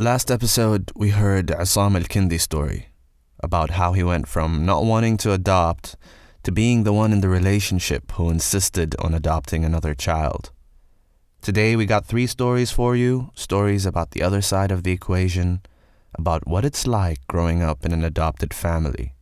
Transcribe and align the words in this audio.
Last 0.00 0.30
episode, 0.30 0.90
we 0.96 1.10
heard 1.10 1.48
Asam 1.48 1.94
al 1.94 2.04
Kindi's 2.04 2.44
story 2.44 2.86
about 3.40 3.72
how 3.72 3.92
he 3.92 4.02
went 4.02 4.26
from 4.26 4.64
not 4.64 4.82
wanting 4.82 5.18
to 5.18 5.34
adopt 5.34 5.94
to 6.42 6.50
being 6.50 6.84
the 6.84 6.92
one 6.94 7.12
in 7.12 7.20
the 7.20 7.28
relationship 7.28 8.10
who 8.12 8.30
insisted 8.30 8.96
on 8.98 9.12
adopting 9.12 9.62
another 9.62 9.94
child. 9.94 10.52
Today, 11.42 11.76
we 11.76 11.84
got 11.84 12.06
three 12.06 12.26
stories 12.26 12.70
for 12.70 12.96
you 12.96 13.30
stories 13.34 13.84
about 13.84 14.12
the 14.12 14.22
other 14.22 14.40
side 14.40 14.72
of 14.72 14.84
the 14.84 14.92
equation, 14.92 15.60
about 16.14 16.46
what 16.48 16.64
it's 16.64 16.86
like 16.86 17.18
growing 17.28 17.60
up 17.62 17.84
in 17.84 17.92
an 17.92 18.02
adopted 18.02 18.54
family. 18.54 19.12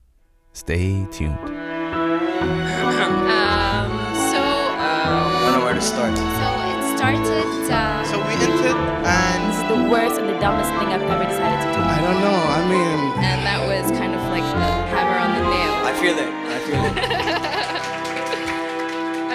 Stay 0.52 1.08
tuned. 1.10 1.38
Um, 2.38 3.90
so, 4.14 4.38
I 4.38 5.40
don't 5.42 5.58
know 5.58 5.64
where 5.64 5.74
to 5.74 5.80
start. 5.80 6.16
so 6.16 6.24
it 6.24 6.57
started. 6.98 7.22
Uh, 7.70 8.02
So 8.10 8.18
we 8.26 8.32
entered, 8.34 8.74
This 8.74 9.06
and 9.06 9.42
is 9.54 9.60
the 9.72 9.80
worst 9.92 10.18
and 10.18 10.28
the 10.28 10.38
dumbest 10.40 10.70
thing 10.78 10.88
I've 10.94 11.02
ever 11.14 11.24
decided 11.32 11.60
to 11.66 11.68
do. 11.76 11.80
I 11.96 12.00
don't 12.06 12.20
know. 12.26 12.38
I 12.58 12.60
mean, 12.72 12.98
and 13.22 13.40
that 13.48 13.60
was 13.70 13.86
kind 14.00 14.14
of 14.18 14.22
like 14.34 14.42
the 14.42 14.70
hammer 14.92 15.18
on 15.26 15.30
the 15.38 15.44
nail. 15.54 15.72
I 15.90 15.92
feel 16.02 16.16
it. 16.24 16.30
I 16.56 16.58
feel 16.66 16.80
it. 16.88 16.94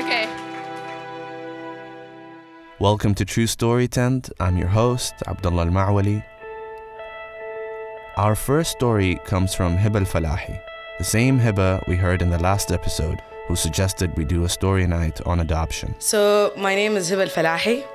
Okay. 0.04 0.26
Welcome 2.80 3.14
to 3.16 3.24
True 3.24 3.48
Story 3.48 3.88
Tent. 3.88 4.30
I'm 4.42 4.58
your 4.58 4.68
host, 4.68 5.14
Abdullah 5.28 5.66
Al 5.68 5.72
Ma'wali. 5.72 6.22
Our 8.18 8.36
first 8.36 8.72
story 8.72 9.20
comes 9.24 9.56
from 9.56 9.78
Hiba 9.78 10.00
Al 10.04 10.06
Falahi, 10.14 10.60
the 10.98 11.06
same 11.06 11.40
Hiba 11.40 11.88
we 11.88 11.96
heard 11.96 12.22
in 12.22 12.30
the 12.30 12.40
last 12.40 12.72
episode, 12.74 13.22
who 13.48 13.56
suggested 13.56 14.16
we 14.18 14.26
do 14.26 14.44
a 14.44 14.50
story 14.50 14.88
night 14.88 15.20
on 15.26 15.40
adoption. 15.40 15.96
So, 16.00 16.54
my 16.58 16.76
name 16.76 16.96
is 16.96 17.12
Hiba 17.12 17.28
Falahi, 17.30 17.86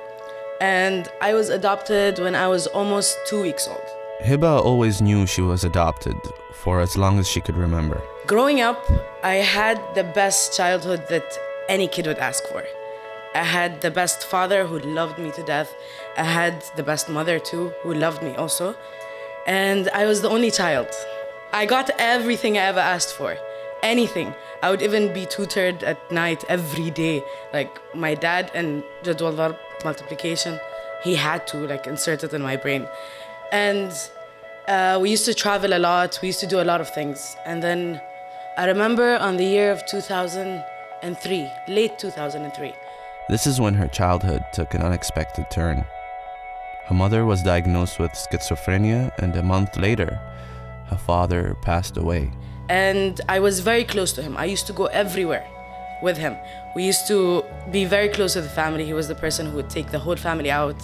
and 0.61 1.07
I 1.21 1.33
was 1.33 1.49
adopted 1.49 2.19
when 2.19 2.35
I 2.35 2.47
was 2.47 2.67
almost 2.67 3.17
two 3.27 3.41
weeks 3.41 3.67
old. 3.67 3.87
Hiba 4.23 4.63
always 4.63 5.01
knew 5.01 5.25
she 5.25 5.41
was 5.41 5.63
adopted 5.63 6.15
for 6.53 6.81
as 6.81 6.97
long 6.97 7.19
as 7.19 7.27
she 7.27 7.41
could 7.41 7.55
remember. 7.55 8.01
Growing 8.27 8.61
up, 8.61 8.83
I 9.23 9.35
had 9.35 9.81
the 9.95 10.03
best 10.03 10.55
childhood 10.55 11.07
that 11.09 11.37
any 11.69 11.87
kid 11.87 12.05
would 12.05 12.19
ask 12.19 12.43
for. 12.47 12.63
I 13.33 13.43
had 13.43 13.81
the 13.81 13.91
best 13.91 14.25
father 14.25 14.65
who 14.65 14.79
loved 14.79 15.17
me 15.19 15.31
to 15.31 15.43
death. 15.43 15.73
I 16.17 16.23
had 16.23 16.63
the 16.75 16.83
best 16.83 17.09
mother 17.09 17.39
too, 17.39 17.71
who 17.83 17.93
loved 17.93 18.21
me 18.21 18.35
also. 18.35 18.75
And 19.47 19.87
I 19.89 20.05
was 20.05 20.21
the 20.21 20.29
only 20.29 20.51
child. 20.51 20.89
I 21.53 21.65
got 21.65 21.89
everything 21.97 22.57
I 22.57 22.61
ever 22.61 22.79
asked 22.79 23.13
for. 23.13 23.37
Anything. 23.81 24.33
I 24.61 24.69
would 24.69 24.81
even 24.81 25.13
be 25.13 25.25
tutored 25.25 25.83
at 25.83 26.11
night 26.11 26.43
every 26.49 26.91
day. 26.91 27.23
Like 27.53 27.71
my 27.95 28.13
dad 28.15 28.51
and 28.53 28.83
Jadwal 29.03 29.57
multiplication, 29.83 30.59
he 31.03 31.15
had 31.15 31.47
to 31.47 31.57
like 31.67 31.87
insert 31.87 32.23
it 32.23 32.33
in 32.33 32.41
my 32.41 32.57
brain. 32.57 32.87
And 33.51 33.91
uh, 34.67 34.99
we 35.01 35.09
used 35.09 35.25
to 35.25 35.33
travel 35.33 35.73
a 35.73 35.79
lot. 35.79 36.19
We 36.21 36.27
used 36.27 36.41
to 36.41 36.47
do 36.47 36.61
a 36.61 36.67
lot 36.71 36.81
of 36.81 36.89
things. 36.89 37.35
And 37.45 37.63
then 37.63 38.01
I 38.57 38.65
remember 38.65 39.17
on 39.17 39.37
the 39.37 39.45
year 39.45 39.71
of 39.71 39.85
2003, 39.85 41.51
late 41.67 41.97
2003. 41.97 42.73
This 43.29 43.47
is 43.47 43.61
when 43.61 43.75
her 43.75 43.87
childhood 43.87 44.43
took 44.53 44.73
an 44.73 44.81
unexpected 44.81 45.45
turn. 45.51 45.85
Her 46.87 46.95
mother 46.95 47.25
was 47.25 47.43
diagnosed 47.43 47.99
with 47.99 48.11
schizophrenia, 48.13 49.11
and 49.19 49.35
a 49.35 49.43
month 49.43 49.77
later, 49.77 50.19
her 50.87 50.97
father 50.97 51.55
passed 51.61 51.97
away. 51.97 52.31
And 52.69 53.19
I 53.27 53.39
was 53.39 53.59
very 53.59 53.83
close 53.83 54.13
to 54.13 54.21
him. 54.21 54.37
I 54.37 54.45
used 54.45 54.67
to 54.67 54.73
go 54.73 54.85
everywhere 54.85 55.45
with 56.01 56.17
him. 56.17 56.37
We 56.75 56.83
used 56.85 57.07
to 57.07 57.43
be 57.71 57.83
very 57.83 58.09
close 58.09 58.33
to 58.33 58.41
the 58.41 58.49
family. 58.49 58.85
He 58.85 58.93
was 58.93 59.07
the 59.07 59.15
person 59.15 59.47
who 59.47 59.55
would 59.57 59.69
take 59.69 59.89
the 59.91 59.99
whole 59.99 60.15
family 60.15 60.51
out. 60.51 60.81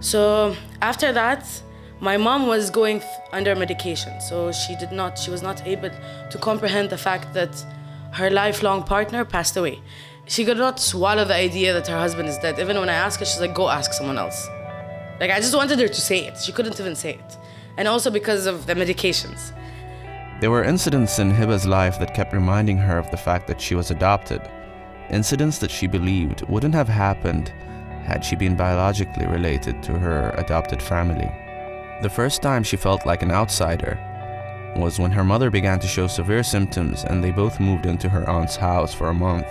So 0.00 0.56
after 0.82 1.12
that, 1.12 1.44
my 2.00 2.16
mom 2.16 2.46
was 2.46 2.68
going 2.68 3.02
under 3.32 3.54
medication. 3.54 4.20
So 4.20 4.50
she 4.50 4.74
did 4.76 4.90
not, 4.90 5.18
she 5.18 5.30
was 5.30 5.42
not 5.42 5.64
able 5.66 5.90
to 6.30 6.38
comprehend 6.38 6.90
the 6.90 6.98
fact 6.98 7.32
that 7.34 7.64
her 8.12 8.28
lifelong 8.28 8.82
partner 8.82 9.24
passed 9.24 9.56
away. 9.56 9.80
She 10.26 10.44
could 10.44 10.56
not 10.56 10.80
swallow 10.80 11.24
the 11.24 11.34
idea 11.34 11.72
that 11.72 11.86
her 11.86 11.98
husband 11.98 12.28
is 12.28 12.38
dead. 12.38 12.58
Even 12.58 12.78
when 12.78 12.88
I 12.88 12.94
asked 12.94 13.20
her, 13.20 13.26
she's 13.26 13.40
like, 13.40 13.54
go 13.54 13.68
ask 13.68 13.92
someone 13.92 14.18
else. 14.18 14.48
Like 15.20 15.30
I 15.30 15.38
just 15.38 15.54
wanted 15.54 15.78
her 15.78 15.88
to 15.88 16.00
say 16.00 16.26
it. 16.26 16.38
She 16.38 16.50
couldn't 16.50 16.80
even 16.80 16.96
say 16.96 17.14
it. 17.14 17.36
And 17.76 17.86
also 17.86 18.10
because 18.10 18.46
of 18.46 18.66
the 18.66 18.74
medications. 18.74 19.52
There 20.40 20.50
were 20.50 20.64
incidents 20.64 21.18
in 21.18 21.30
Hiba's 21.30 21.66
life 21.66 21.98
that 21.98 22.14
kept 22.14 22.32
reminding 22.32 22.78
her 22.78 22.96
of 22.96 23.10
the 23.10 23.18
fact 23.18 23.46
that 23.46 23.60
she 23.60 23.74
was 23.74 23.90
adopted. 23.90 24.40
Incidents 25.10 25.58
that 25.58 25.70
she 25.70 25.86
believed 25.86 26.48
wouldn't 26.48 26.72
have 26.72 26.88
happened 26.88 27.52
had 28.04 28.24
she 28.24 28.36
been 28.36 28.56
biologically 28.56 29.26
related 29.26 29.82
to 29.82 29.98
her 29.98 30.30
adopted 30.38 30.80
family. 30.80 31.30
The 32.00 32.08
first 32.08 32.40
time 32.40 32.62
she 32.62 32.78
felt 32.78 33.04
like 33.04 33.22
an 33.22 33.30
outsider 33.30 33.98
was 34.76 34.98
when 34.98 35.10
her 35.10 35.24
mother 35.24 35.50
began 35.50 35.78
to 35.80 35.86
show 35.86 36.06
severe 36.06 36.42
symptoms 36.42 37.04
and 37.04 37.22
they 37.22 37.32
both 37.32 37.60
moved 37.60 37.84
into 37.84 38.08
her 38.08 38.26
aunt's 38.26 38.56
house 38.56 38.94
for 38.94 39.10
a 39.10 39.14
month. 39.14 39.48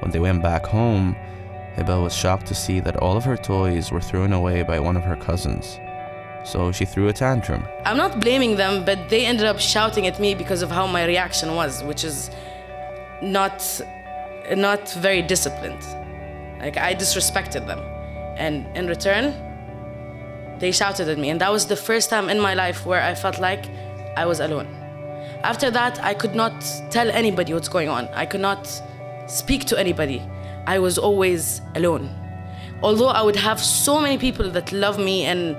When 0.00 0.10
they 0.10 0.18
went 0.18 0.42
back 0.42 0.66
home, 0.66 1.14
Hiba 1.76 2.02
was 2.02 2.16
shocked 2.16 2.46
to 2.46 2.54
see 2.56 2.80
that 2.80 2.96
all 2.96 3.16
of 3.16 3.24
her 3.24 3.36
toys 3.36 3.92
were 3.92 4.00
thrown 4.00 4.32
away 4.32 4.64
by 4.64 4.80
one 4.80 4.96
of 4.96 5.04
her 5.04 5.14
cousins. 5.14 5.78
So 6.44 6.72
she 6.72 6.84
threw 6.84 7.08
a 7.08 7.12
tantrum. 7.12 7.66
I'm 7.84 7.96
not 7.96 8.20
blaming 8.20 8.56
them, 8.56 8.84
but 8.84 9.08
they 9.08 9.26
ended 9.26 9.46
up 9.46 9.58
shouting 9.58 10.06
at 10.06 10.18
me 10.18 10.34
because 10.34 10.62
of 10.62 10.70
how 10.70 10.86
my 10.86 11.04
reaction 11.04 11.54
was, 11.54 11.82
which 11.82 12.04
is 12.04 12.30
not 13.20 13.62
not 14.56 14.90
very 14.94 15.22
disciplined. 15.22 15.82
Like 16.60 16.76
I 16.76 16.94
disrespected 16.94 17.66
them. 17.66 17.80
And 18.36 18.66
in 18.76 18.86
return, 18.86 19.34
they 20.58 20.72
shouted 20.72 21.08
at 21.08 21.18
me. 21.18 21.30
And 21.30 21.40
that 21.40 21.52
was 21.52 21.66
the 21.66 21.76
first 21.76 22.10
time 22.10 22.28
in 22.28 22.40
my 22.40 22.54
life 22.54 22.86
where 22.86 23.02
I 23.02 23.14
felt 23.14 23.38
like 23.40 23.66
I 24.16 24.24
was 24.26 24.40
alone. 24.40 24.66
After 25.42 25.70
that, 25.70 26.02
I 26.02 26.14
could 26.14 26.34
not 26.34 26.60
tell 26.90 27.10
anybody 27.10 27.54
what's 27.54 27.68
going 27.68 27.88
on. 27.88 28.08
I 28.08 28.26
could 28.26 28.40
not 28.40 28.66
speak 29.26 29.66
to 29.66 29.78
anybody. 29.78 30.22
I 30.66 30.78
was 30.78 30.98
always 30.98 31.60
alone. 31.74 32.10
Although 32.82 33.08
I 33.08 33.22
would 33.22 33.36
have 33.36 33.60
so 33.60 34.00
many 34.00 34.18
people 34.18 34.50
that 34.50 34.72
love 34.72 34.98
me 34.98 35.24
and 35.24 35.56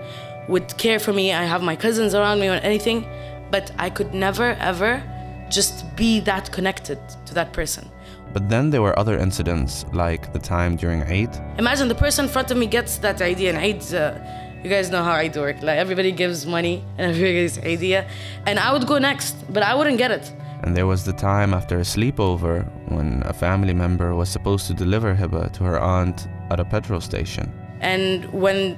would 0.49 0.75
care 0.77 0.99
for 0.99 1.13
me, 1.13 1.31
I 1.31 1.43
have 1.43 1.61
my 1.61 1.75
cousins 1.75 2.13
around 2.15 2.39
me 2.39 2.49
or 2.49 2.59
anything, 2.71 3.05
but 3.51 3.71
I 3.77 3.89
could 3.89 4.13
never 4.13 4.57
ever 4.59 5.01
just 5.49 5.95
be 5.95 6.19
that 6.21 6.51
connected 6.51 6.99
to 7.27 7.33
that 7.35 7.53
person. 7.53 7.89
But 8.33 8.49
then 8.49 8.69
there 8.69 8.81
were 8.81 8.97
other 8.99 9.17
incidents, 9.17 9.85
like 9.93 10.33
the 10.33 10.39
time 10.39 10.75
during 10.75 11.01
Eid. 11.03 11.31
Imagine 11.57 11.87
the 11.87 11.95
person 11.95 12.25
in 12.25 12.31
front 12.31 12.51
of 12.51 12.57
me 12.57 12.67
gets 12.67 12.97
that 12.99 13.17
Eidiya, 13.17 13.49
and 13.49 13.57
Eid, 13.57 13.81
uh, 13.93 14.19
you 14.63 14.69
guys 14.69 14.91
know 14.91 15.03
how 15.03 15.13
Eid 15.13 15.35
work. 15.35 15.61
Like 15.61 15.77
everybody 15.77 16.11
gives 16.11 16.45
money 16.45 16.83
and 16.97 17.11
everybody 17.11 17.33
gets 17.33 17.57
Eidiya, 17.57 18.07
and 18.45 18.59
I 18.59 18.71
would 18.73 18.85
go 18.87 18.97
next, 18.97 19.35
but 19.53 19.63
I 19.63 19.73
wouldn't 19.73 19.97
get 19.97 20.11
it. 20.11 20.31
And 20.63 20.75
there 20.75 20.85
was 20.85 21.05
the 21.05 21.13
time 21.13 21.53
after 21.53 21.77
a 21.77 21.85
sleepover 21.95 22.67
when 22.89 23.23
a 23.25 23.33
family 23.33 23.73
member 23.73 24.13
was 24.13 24.29
supposed 24.29 24.67
to 24.67 24.73
deliver 24.73 25.15
Hiba 25.15 25.51
to 25.53 25.63
her 25.63 25.79
aunt 25.79 26.27
at 26.51 26.59
a 26.59 26.65
petrol 26.65 27.01
station. 27.01 27.51
And 27.81 28.25
when 28.33 28.77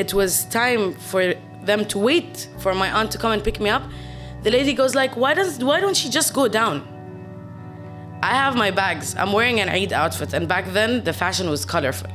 it 0.00 0.14
was 0.14 0.46
time 0.46 0.94
for 1.10 1.22
them 1.62 1.84
to 1.92 1.98
wait 1.98 2.48
for 2.62 2.72
my 2.74 2.90
aunt 2.98 3.10
to 3.12 3.18
come 3.18 3.32
and 3.32 3.42
pick 3.48 3.60
me 3.60 3.68
up, 3.76 3.84
the 4.44 4.50
lady 4.50 4.72
goes 4.72 4.94
like, 4.94 5.12
"Why 5.22 5.32
does 5.34 5.52
why 5.68 5.78
don't 5.84 5.96
she 6.02 6.08
just 6.18 6.30
go 6.40 6.44
down?" 6.60 6.76
I 8.22 8.32
have 8.42 8.54
my 8.64 8.70
bags. 8.82 9.06
I'm 9.20 9.32
wearing 9.38 9.58
an 9.64 9.68
Eid 9.68 9.92
outfit, 9.92 10.30
and 10.36 10.44
back 10.54 10.64
then 10.78 10.90
the 11.08 11.12
fashion 11.12 11.46
was 11.54 11.62
colorful. 11.74 12.10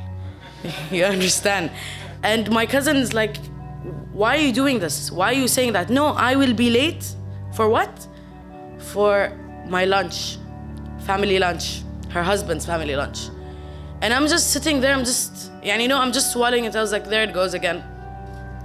you 0.96 1.04
understand? 1.04 1.70
And 2.22 2.50
my 2.50 2.66
cousin 2.74 2.96
is 3.04 3.10
like, 3.20 3.34
"Why 4.20 4.30
are 4.36 4.44
you 4.48 4.52
doing 4.62 4.76
this? 4.84 4.96
Why 5.18 5.26
are 5.32 5.40
you 5.44 5.48
saying 5.56 5.72
that?" 5.76 5.86
No, 6.00 6.04
I 6.30 6.32
will 6.40 6.54
be 6.64 6.68
late. 6.80 7.04
For 7.56 7.66
what? 7.76 7.92
For 8.92 9.32
my 9.76 9.84
lunch, 9.84 10.16
family 11.08 11.38
lunch, 11.38 11.64
her 12.14 12.22
husband's 12.22 12.66
family 12.66 12.96
lunch. 13.02 13.18
And 14.02 14.12
I'm 14.12 14.26
just 14.26 14.50
sitting 14.50 14.80
there, 14.80 14.94
I'm 14.94 15.04
just, 15.04 15.50
and 15.62 15.80
you 15.80 15.88
know, 15.88 15.98
I'm 15.98 16.12
just 16.12 16.32
swallowing 16.32 16.64
it. 16.64 16.76
I 16.76 16.80
was 16.80 16.92
like, 16.92 17.06
there 17.06 17.22
it 17.22 17.32
goes 17.32 17.54
again. 17.54 17.82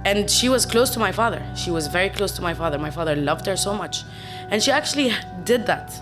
And 0.04 0.30
she 0.30 0.48
was 0.48 0.66
close 0.66 0.90
to 0.90 0.98
my 0.98 1.12
father. 1.12 1.42
She 1.56 1.70
was 1.70 1.86
very 1.86 2.10
close 2.10 2.32
to 2.32 2.42
my 2.42 2.54
father. 2.54 2.78
My 2.78 2.90
father 2.90 3.16
loved 3.16 3.46
her 3.46 3.56
so 3.56 3.72
much. 3.72 4.02
And 4.50 4.62
she 4.62 4.70
actually 4.70 5.12
did 5.44 5.64
that. 5.66 5.92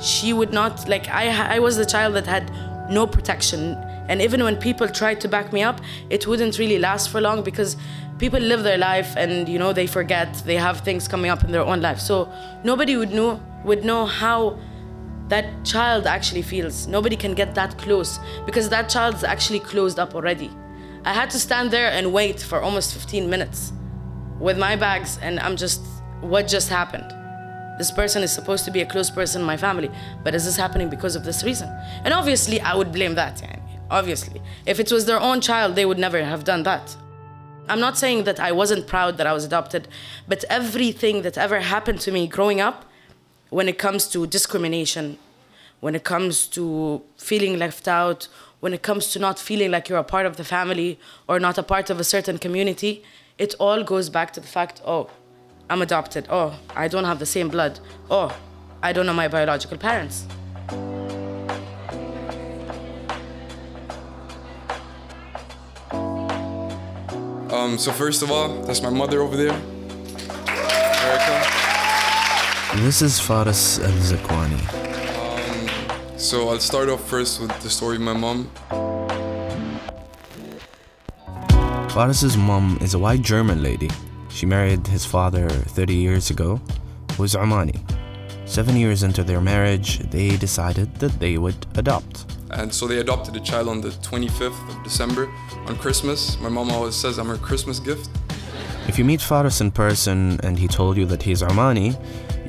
She 0.00 0.32
would 0.32 0.52
not, 0.52 0.88
like, 0.88 1.08
I, 1.08 1.56
I 1.56 1.58
was 1.58 1.76
the 1.76 1.84
child 1.84 2.14
that 2.14 2.26
had 2.26 2.50
no 2.88 3.06
protection. 3.06 3.74
And 4.08 4.22
even 4.22 4.44
when 4.44 4.56
people 4.56 4.88
tried 4.88 5.20
to 5.22 5.28
back 5.28 5.52
me 5.52 5.62
up, 5.62 5.80
it 6.08 6.26
wouldn't 6.26 6.58
really 6.58 6.78
last 6.78 7.08
for 7.08 7.20
long 7.20 7.42
because 7.42 7.76
people 8.18 8.40
live 8.40 8.62
their 8.62 8.78
life 8.78 9.16
and, 9.16 9.48
you 9.48 9.58
know, 9.58 9.72
they 9.72 9.86
forget. 9.86 10.32
They 10.46 10.56
have 10.56 10.80
things 10.80 11.08
coming 11.08 11.30
up 11.30 11.42
in 11.44 11.50
their 11.50 11.64
own 11.64 11.80
life. 11.80 11.98
So 11.98 12.32
nobody 12.62 12.96
would 12.96 13.10
know, 13.12 13.40
would 13.64 13.84
know 13.84 14.06
how 14.06 14.58
that 15.28 15.64
child 15.64 16.06
actually 16.06 16.42
feels. 16.42 16.86
Nobody 16.86 17.16
can 17.16 17.34
get 17.34 17.54
that 17.54 17.76
close 17.78 18.18
because 18.44 18.68
that 18.68 18.88
child's 18.88 19.24
actually 19.24 19.60
closed 19.60 19.98
up 19.98 20.14
already. 20.14 20.50
I 21.04 21.12
had 21.12 21.30
to 21.30 21.38
stand 21.38 21.70
there 21.70 21.90
and 21.90 22.12
wait 22.12 22.40
for 22.40 22.60
almost 22.60 22.94
15 22.94 23.28
minutes 23.30 23.72
with 24.40 24.58
my 24.58 24.76
bags, 24.76 25.18
and 25.22 25.38
I'm 25.40 25.56
just, 25.56 25.80
what 26.20 26.48
just 26.48 26.68
happened? 26.68 27.12
This 27.78 27.90
person 27.90 28.22
is 28.22 28.32
supposed 28.32 28.64
to 28.64 28.70
be 28.70 28.80
a 28.80 28.86
close 28.86 29.10
person 29.10 29.42
in 29.42 29.46
my 29.46 29.56
family, 29.56 29.90
but 30.24 30.34
is 30.34 30.44
this 30.44 30.56
happening 30.56 30.88
because 30.88 31.14
of 31.14 31.24
this 31.24 31.44
reason? 31.44 31.68
And 32.04 32.12
obviously, 32.14 32.60
I 32.60 32.74
would 32.74 32.90
blame 32.90 33.14
that. 33.16 33.42
Obviously. 33.90 34.42
If 34.64 34.80
it 34.80 34.90
was 34.90 35.06
their 35.06 35.20
own 35.20 35.40
child, 35.40 35.76
they 35.76 35.86
would 35.86 35.98
never 35.98 36.24
have 36.24 36.42
done 36.42 36.64
that. 36.64 36.96
I'm 37.68 37.80
not 37.80 37.98
saying 37.98 38.24
that 38.24 38.40
I 38.40 38.52
wasn't 38.52 38.86
proud 38.86 39.18
that 39.18 39.26
I 39.26 39.32
was 39.32 39.44
adopted, 39.44 39.88
but 40.26 40.44
everything 40.48 41.22
that 41.22 41.36
ever 41.36 41.60
happened 41.60 42.00
to 42.00 42.12
me 42.12 42.26
growing 42.26 42.60
up 42.60 42.85
when 43.50 43.68
it 43.68 43.78
comes 43.78 44.08
to 44.08 44.26
discrimination, 44.26 45.18
when 45.80 45.94
it 45.94 46.04
comes 46.04 46.46
to 46.48 47.02
feeling 47.16 47.58
left 47.58 47.86
out, 47.86 48.28
when 48.60 48.72
it 48.72 48.82
comes 48.82 49.12
to 49.12 49.18
not 49.18 49.38
feeling 49.38 49.70
like 49.70 49.88
you're 49.88 49.98
a 49.98 50.04
part 50.04 50.26
of 50.26 50.36
the 50.36 50.44
family 50.44 50.98
or 51.28 51.38
not 51.38 51.58
a 51.58 51.62
part 51.62 51.90
of 51.90 52.00
a 52.00 52.04
certain 52.04 52.38
community, 52.38 53.04
it 53.38 53.54
all 53.58 53.82
goes 53.84 54.08
back 54.08 54.32
to 54.32 54.40
the 54.40 54.46
fact 54.46 54.80
oh, 54.84 55.10
I'm 55.68 55.82
adopted. 55.82 56.26
Oh, 56.30 56.58
I 56.74 56.88
don't 56.88 57.04
have 57.04 57.18
the 57.18 57.26
same 57.26 57.48
blood. 57.48 57.80
Oh, 58.10 58.36
I 58.82 58.92
don't 58.92 59.06
know 59.06 59.12
my 59.12 59.28
biological 59.28 59.76
parents. 59.78 60.26
Um, 67.50 67.78
so 67.78 67.90
first 67.92 68.22
of 68.22 68.30
all, 68.30 68.62
that's 68.62 68.82
my 68.82 68.90
mother 68.90 69.20
over 69.22 69.36
there. 69.36 69.75
This 72.84 73.00
is 73.00 73.18
Faris 73.18 73.80
Al 73.80 73.90
Zakwani. 73.90 74.60
So 76.18 76.50
I'll 76.50 76.60
start 76.60 76.88
off 76.90 77.08
first 77.08 77.40
with 77.40 77.50
the 77.62 77.70
story 77.70 77.96
of 77.96 78.02
my 78.02 78.12
mom. 78.12 78.50
Faris's 81.90 82.36
mom 82.36 82.76
is 82.82 82.92
a 82.92 82.98
white 82.98 83.22
German 83.22 83.62
lady. 83.62 83.88
She 84.28 84.44
married 84.44 84.86
his 84.86 85.06
father 85.06 85.48
30 85.48 85.94
years 85.94 86.28
ago, 86.30 86.60
who 87.16 87.24
is 87.24 87.34
Omani. 87.34 87.80
Seven 88.44 88.76
years 88.76 89.02
into 89.02 89.24
their 89.24 89.40
marriage, 89.40 89.98
they 90.10 90.36
decided 90.36 90.94
that 90.96 91.18
they 91.18 91.38
would 91.38 91.66
adopt. 91.76 92.26
And 92.50 92.72
so 92.72 92.86
they 92.86 92.98
adopted 92.98 93.34
a 93.36 93.40
child 93.40 93.68
on 93.68 93.80
the 93.80 93.88
25th 93.88 94.68
of 94.68 94.84
December 94.84 95.28
on 95.66 95.76
Christmas. 95.76 96.38
My 96.40 96.50
mom 96.50 96.70
always 96.70 96.94
says 96.94 97.18
I'm 97.18 97.28
her 97.28 97.38
Christmas 97.38 97.80
gift. 97.80 98.10
If 98.86 98.98
you 98.98 99.04
meet 99.04 99.20
Faris 99.20 99.60
in 99.60 99.72
person 99.72 100.38
and 100.44 100.58
he 100.58 100.68
told 100.68 100.96
you 100.96 101.06
that 101.06 101.22
he's 101.22 101.42
Omani, 101.42 101.96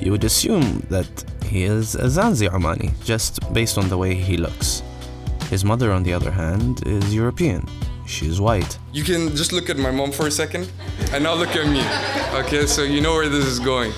you 0.00 0.10
would 0.12 0.24
assume 0.24 0.80
that 0.90 1.08
he 1.46 1.62
is 1.64 1.94
a 1.94 2.04
Zanzi 2.04 2.48
Omani, 2.48 2.92
just 3.04 3.40
based 3.52 3.78
on 3.78 3.88
the 3.88 3.96
way 3.96 4.14
he 4.14 4.36
looks. 4.36 4.82
His 5.50 5.64
mother, 5.64 5.92
on 5.92 6.02
the 6.02 6.12
other 6.12 6.30
hand, 6.30 6.86
is 6.86 7.14
European. 7.14 7.66
She's 8.06 8.40
white. 8.40 8.78
You 8.92 9.04
can 9.04 9.34
just 9.36 9.52
look 9.52 9.68
at 9.70 9.76
my 9.76 9.90
mom 9.90 10.12
for 10.12 10.26
a 10.26 10.30
second 10.30 10.70
and 11.12 11.22
now 11.24 11.34
look 11.34 11.54
at 11.56 11.66
me. 11.68 11.82
Okay, 12.40 12.66
so 12.66 12.82
you 12.82 13.00
know 13.00 13.12
where 13.14 13.28
this 13.28 13.44
is 13.44 13.58
going. 13.58 13.92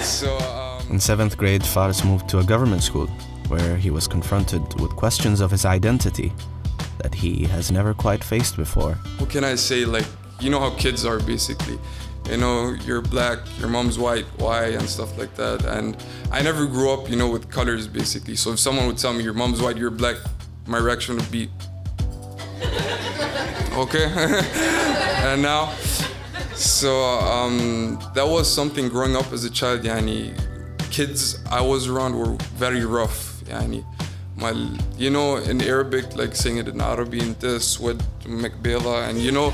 So, 0.00 0.36
um, 0.38 0.90
In 0.90 1.00
seventh 1.00 1.36
grade, 1.36 1.64
Faris 1.64 2.04
moved 2.04 2.28
to 2.30 2.38
a 2.38 2.44
government 2.44 2.82
school, 2.82 3.06
where 3.48 3.76
he 3.76 3.90
was 3.90 4.06
confronted 4.08 4.62
with 4.80 4.90
questions 4.96 5.40
of 5.40 5.50
his 5.50 5.64
identity 5.64 6.32
that 7.02 7.14
he 7.14 7.44
has 7.44 7.70
never 7.70 7.94
quite 7.94 8.22
faced 8.24 8.56
before. 8.56 8.94
what 9.18 9.30
can 9.30 9.44
I 9.44 9.54
say? 9.56 9.84
Like, 9.84 10.06
you 10.40 10.50
know 10.50 10.60
how 10.60 10.70
kids 10.70 11.04
are 11.04 11.18
basically. 11.20 11.78
You 12.30 12.38
know, 12.38 12.74
you're 12.84 13.02
black, 13.02 13.38
your 13.58 13.68
mom's 13.68 13.98
white, 13.98 14.24
why, 14.38 14.66
and 14.66 14.88
stuff 14.88 15.16
like 15.16 15.34
that. 15.36 15.64
And 15.64 15.96
I 16.32 16.42
never 16.42 16.66
grew 16.66 16.90
up, 16.90 17.08
you 17.08 17.16
know, 17.16 17.30
with 17.30 17.50
colors 17.50 17.86
basically. 17.86 18.36
So 18.36 18.52
if 18.52 18.58
someone 18.58 18.86
would 18.86 18.98
tell 18.98 19.12
me 19.12 19.22
your 19.22 19.32
mom's 19.32 19.62
white, 19.62 19.76
you're 19.76 19.90
black, 19.90 20.16
my 20.66 20.78
reaction 20.78 21.16
would 21.16 21.30
be, 21.30 21.48
okay. 23.74 24.04
and 25.24 25.40
now, 25.42 25.72
so 26.54 27.02
um, 27.20 27.98
that 28.14 28.26
was 28.26 28.52
something 28.52 28.88
growing 28.88 29.14
up 29.14 29.32
as 29.32 29.44
a 29.44 29.50
child. 29.50 29.82
Yani, 29.82 30.34
kids 30.90 31.38
I 31.50 31.60
was 31.60 31.86
around 31.86 32.18
were 32.18 32.36
very 32.54 32.84
rough. 32.84 33.40
Yani, 33.44 33.84
my, 34.36 34.52
you 34.98 35.10
know, 35.10 35.36
in 35.36 35.62
Arabic, 35.62 36.14
like 36.14 36.36
saying 36.36 36.58
it 36.58 36.68
in 36.68 36.80
Arabic, 36.80 37.22
in 37.22 37.34
this 37.40 37.80
with 37.80 38.00
Makbela, 38.24 39.08
and 39.08 39.18
you 39.18 39.32
know, 39.32 39.52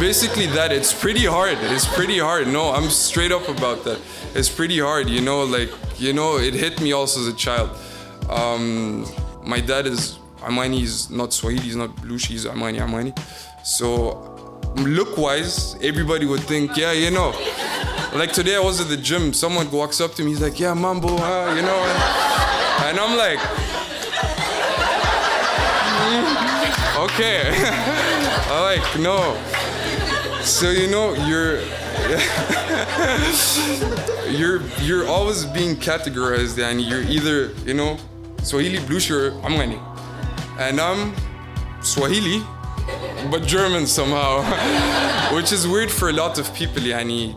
basically 0.00 0.46
that. 0.46 0.72
It's 0.72 0.92
pretty 0.92 1.24
hard. 1.24 1.58
It's 1.60 1.86
pretty 1.94 2.18
hard. 2.18 2.48
No, 2.48 2.72
I'm 2.72 2.90
straight 2.90 3.32
up 3.32 3.48
about 3.48 3.84
that. 3.84 4.00
It's 4.34 4.48
pretty 4.48 4.80
hard. 4.80 5.08
You 5.08 5.20
know, 5.20 5.44
like 5.44 5.70
you 5.98 6.12
know, 6.12 6.38
it 6.38 6.54
hit 6.54 6.80
me 6.80 6.92
also 6.92 7.20
as 7.20 7.28
a 7.28 7.36
child. 7.36 7.70
Um, 8.28 9.06
my 9.44 9.60
dad 9.60 9.86
is 9.86 10.18
Omani. 10.38 10.78
He's 10.78 11.10
not 11.10 11.32
Swahili. 11.32 11.62
He's 11.62 11.76
not 11.76 11.90
Blushi. 11.96 12.28
He's 12.28 12.46
Omani 12.46 12.80
Omani. 12.80 13.12
So 13.64 14.34
look 14.76 15.16
wise, 15.16 15.76
everybody 15.82 16.26
would 16.26 16.40
think, 16.40 16.76
yeah, 16.76 16.92
you 16.92 17.10
know. 17.10 17.30
Like 18.14 18.32
today, 18.32 18.56
I 18.56 18.60
was 18.60 18.80
at 18.80 18.88
the 18.88 18.96
gym. 18.96 19.32
Someone 19.32 19.70
walks 19.70 20.00
up 20.00 20.14
to 20.14 20.22
me. 20.22 20.30
He's 20.30 20.40
like, 20.40 20.58
yeah, 20.58 20.74
Mambo, 20.74 21.16
uh, 21.16 21.54
you 21.54 21.62
know. 21.62 21.80
And, 21.84 22.90
and 22.90 23.00
I'm 23.00 23.16
like, 23.16 23.73
okay. 27.04 27.42
I'm 28.50 28.62
like, 28.62 28.98
no. 28.98 29.38
So 30.42 30.70
you 30.70 30.90
know, 30.90 31.14
you're 31.26 31.60
you're 34.30 34.60
you're 34.82 35.06
always 35.06 35.44
being 35.46 35.76
categorized, 35.76 36.58
and 36.62 36.80
you're 36.80 37.02
either 37.02 37.52
you 37.64 37.74
know 37.74 37.96
Swahili, 38.42 38.78
Blushi, 38.78 39.32
I'm 39.44 39.52
Omani, 39.52 39.78
and 40.58 40.80
I'm 40.80 41.14
Swahili, 41.80 42.42
but 43.30 43.46
German 43.46 43.86
somehow, 43.86 44.42
which 45.36 45.52
is 45.52 45.66
weird 45.66 45.90
for 45.90 46.10
a 46.10 46.12
lot 46.12 46.38
of 46.38 46.52
people. 46.54 46.82
Yani. 46.82 47.34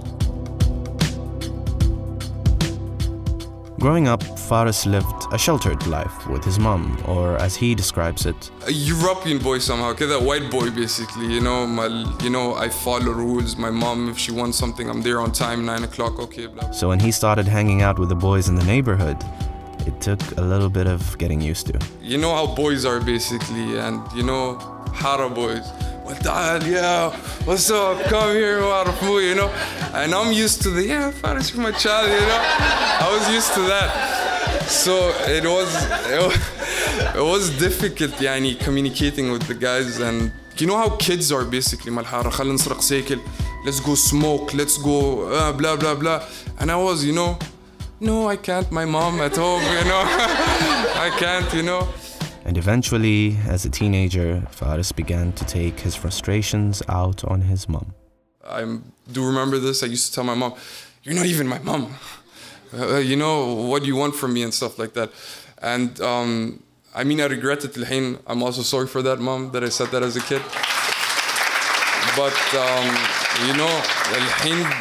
Growing 3.88 4.10
up, 4.10 4.22
Faris 4.22 4.86
lived 4.86 5.28
a 5.32 5.38
sheltered 5.38 5.88
life 5.88 6.28
with 6.28 6.44
his 6.44 6.60
mom, 6.60 7.02
or 7.08 7.38
as 7.38 7.56
he 7.56 7.74
describes 7.74 8.26
it, 8.26 8.52
a 8.66 8.72
European 8.74 9.38
boy 9.38 9.60
somehow, 9.60 9.94
that 9.94 10.22
white 10.22 10.52
boy 10.52 10.70
basically. 10.72 11.28
You 11.34 11.40
know, 11.40 11.66
my, 11.66 11.88
you 12.22 12.30
know, 12.30 12.54
I 12.54 12.68
follow 12.68 13.14
rules. 13.14 13.56
My 13.56 13.72
mom, 13.72 14.10
if 14.10 14.18
she 14.18 14.34
wants 14.34 14.58
something, 14.58 14.90
I'm 14.90 15.02
there 15.02 15.22
on 15.22 15.32
time, 15.32 15.66
nine 15.66 15.86
o'clock. 15.86 16.20
Okay, 16.20 16.48
blah. 16.48 16.64
blah. 16.64 16.72
so 16.72 16.90
when 16.90 17.00
he 17.00 17.14
started 17.14 17.48
hanging 17.48 17.82
out 17.82 17.98
with 17.98 18.10
the 18.10 18.16
boys 18.30 18.50
in 18.50 18.56
the 18.56 18.66
neighborhood, 18.66 19.24
it 19.88 20.02
took 20.02 20.20
a 20.38 20.42
little 20.42 20.70
bit 20.70 20.86
of 20.86 21.18
getting 21.18 21.40
used 21.40 21.68
to. 21.68 21.80
You 22.02 22.18
know 22.18 22.36
how 22.36 22.54
boys 22.54 22.84
are 22.84 23.00
basically, 23.00 23.80
and 23.80 24.02
you 24.14 24.24
know, 24.24 24.58
Hara 24.96 25.30
boys 25.30 25.66
what 26.08 26.20
the 26.22 26.32
hell, 26.32 26.64
yeah, 26.64 27.10
what's 27.44 27.70
up? 27.70 28.02
Come 28.06 28.32
here, 28.32 28.62
what 28.62 28.88
a 28.88 28.94
fool, 28.94 29.22
you 29.22 29.36
know? 29.36 29.50
And 29.94 30.14
I'm 30.14 30.32
used 30.32 30.62
to 30.62 30.70
the, 30.70 30.84
yeah, 30.84 31.12
Faris 31.12 31.54
my 31.54 31.72
child, 31.72 32.10
you 32.10 32.26
know? 32.30 32.42
I 33.06 33.08
was 33.12 33.30
used 33.30 33.54
to 33.56 33.62
that. 33.74 33.90
So 34.70 34.94
it 35.38 35.44
was, 35.44 35.70
it 36.16 36.22
was, 36.26 37.16
it 37.20 37.26
was 37.34 37.60
difficult, 37.60 38.12
yani, 38.22 38.58
communicating 38.58 39.32
with 39.34 39.44
the 39.48 39.54
guys. 39.54 40.00
And 40.00 40.32
you 40.58 40.68
know 40.68 40.78
how 40.78 40.92
kids 40.96 41.30
are 41.32 41.44
basically, 41.44 41.92
malhara, 41.92 42.32
خلينا 42.32 42.54
نسرق 42.54 42.82
سيكل, 42.82 43.20
let's 43.66 43.82
go 43.82 43.96
smoke, 43.96 44.54
let's 44.54 44.78
go, 44.78 45.28
uh, 45.28 45.52
blah, 45.52 45.76
blah, 45.76 45.96
blah. 45.96 46.24
And 46.60 46.72
I 46.72 46.78
was, 46.78 47.04
you 47.04 47.12
know, 47.12 47.38
no, 48.00 48.30
I 48.30 48.38
can't, 48.38 48.72
my 48.72 48.86
mom 48.86 49.20
at 49.20 49.36
home, 49.36 49.62
you 49.62 49.84
know? 49.84 50.04
I 51.06 51.12
can't, 51.20 51.54
you 51.54 51.64
know? 51.64 51.88
And 52.48 52.58
eventually, 52.58 53.36
as 53.46 53.66
a 53.66 53.70
teenager, 53.70 54.42
Faris 54.52 54.94
began 54.94 55.34
to 55.34 55.44
take 55.44 55.82
his 55.82 55.96
frustrations 55.96 56.82
out 56.88 57.26
on 57.26 57.42
his 57.42 57.68
mom. 57.68 57.94
I 58.48 58.62
do 59.12 59.28
remember 59.28 59.60
this. 59.60 59.84
I 59.84 59.88
used 59.88 60.08
to 60.08 60.14
tell 60.16 60.24
my 60.24 60.34
mom, 60.34 60.54
You're 61.04 61.16
not 61.16 61.26
even 61.26 61.46
my 61.46 61.60
mom. 61.60 61.94
Uh, 62.74 62.96
uh, 62.96 62.98
you 63.00 63.18
know, 63.18 63.54
what 63.54 63.82
do 63.82 63.88
you 63.88 63.98
want 63.98 64.16
from 64.16 64.34
me 64.34 64.44
and 64.44 64.54
stuff 64.54 64.80
like 64.80 64.94
that. 64.94 65.12
And 65.62 66.00
um, 66.00 66.64
I 66.96 67.04
mean, 67.04 67.20
I 67.20 67.26
regret 67.26 67.66
it. 67.66 67.78
I'm 68.26 68.42
also 68.42 68.62
sorry 68.62 68.88
for 68.88 69.02
that, 69.02 69.20
mom, 69.20 69.52
that 69.52 69.64
I 69.64 69.70
said 69.70 69.90
that 69.90 70.02
as 70.04 70.16
a 70.16 70.22
kid. 70.22 70.42
But, 72.16 72.40
um, 72.56 72.88
you 73.46 73.56
know, 73.58 73.74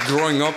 growing 0.06 0.40
up, 0.40 0.54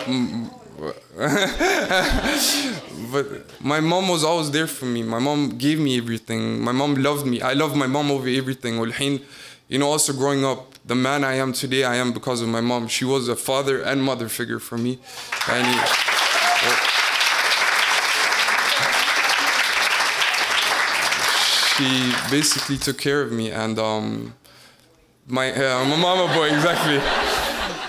mm, 1.17 3.13
but 3.13 3.27
my 3.61 3.81
mom 3.81 4.09
was 4.09 4.25
always 4.25 4.51
there 4.51 4.67
for 4.67 4.87
me. 4.87 5.03
My 5.03 5.19
mom 5.19 5.57
gave 5.59 5.79
me 5.79 5.97
everything. 5.97 6.61
My 6.61 6.73
mom 6.73 6.95
loved 6.95 7.27
me. 7.27 7.41
I 7.41 7.53
love 7.53 7.77
my 7.77 7.87
mom 7.87 8.11
over 8.11 8.29
everything. 8.29 8.75
والحين, 8.79 9.21
you 9.69 9.79
know, 9.79 9.89
also 9.91 10.13
growing 10.13 10.45
up, 10.45 10.75
the 10.85 10.95
man 10.95 11.25
I 11.25 11.35
am 11.35 11.53
today, 11.53 11.85
I 11.85 11.97
am 11.97 12.13
because 12.13 12.43
of 12.43 12.49
my 12.49 12.61
mom. 12.61 12.89
She 12.89 13.05
was 13.05 13.29
a 13.29 13.37
father 13.37 13.81
and 13.81 14.03
mother 14.03 14.29
figure 14.29 14.59
for 14.59 14.77
me. 14.77 14.99
And 15.49 15.67
he, 15.67 15.81
she 21.77 22.13
basically 22.31 22.79
took 22.79 22.99
care 22.99 23.21
of 23.23 23.33
me 23.33 23.51
and 23.51 23.79
um, 23.79 24.35
my 25.27 25.51
uh, 25.53 25.81
I'm 25.81 25.91
a 25.93 25.97
mama 25.97 26.33
boy 26.35 26.47
exactly. 26.47 27.01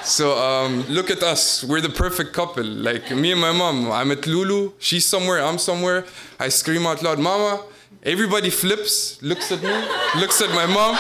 So 0.02 0.37
um, 0.38 0.85
look 0.88 1.11
at 1.11 1.23
us. 1.23 1.62
We're 1.64 1.80
the 1.80 1.88
perfect 1.90 2.33
couple. 2.33 2.64
Like 2.64 3.11
me 3.11 3.33
and 3.33 3.40
my 3.40 3.52
mom. 3.52 3.90
I'm 3.92 4.11
at 4.11 4.26
Lulu. 4.26 4.73
She's 4.78 5.07
somewhere. 5.07 5.42
I'm 5.45 5.59
somewhere. 5.59 6.04
I 6.38 6.49
scream 6.49 6.87
out 6.87 7.02
loud, 7.02 7.19
"Mama!" 7.19 7.62
Everybody 8.02 8.49
flips, 8.50 9.21
looks 9.23 9.52
at 9.52 9.62
me, 9.62 9.75
looks 10.21 10.40
at 10.40 10.49
my 10.50 10.64
mom, 10.64 10.97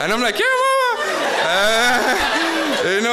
and 0.00 0.12
I'm 0.12 0.20
like, 0.20 0.38
"Yeah, 0.38 0.44
mama." 0.44 1.04
Uh, 1.48 1.85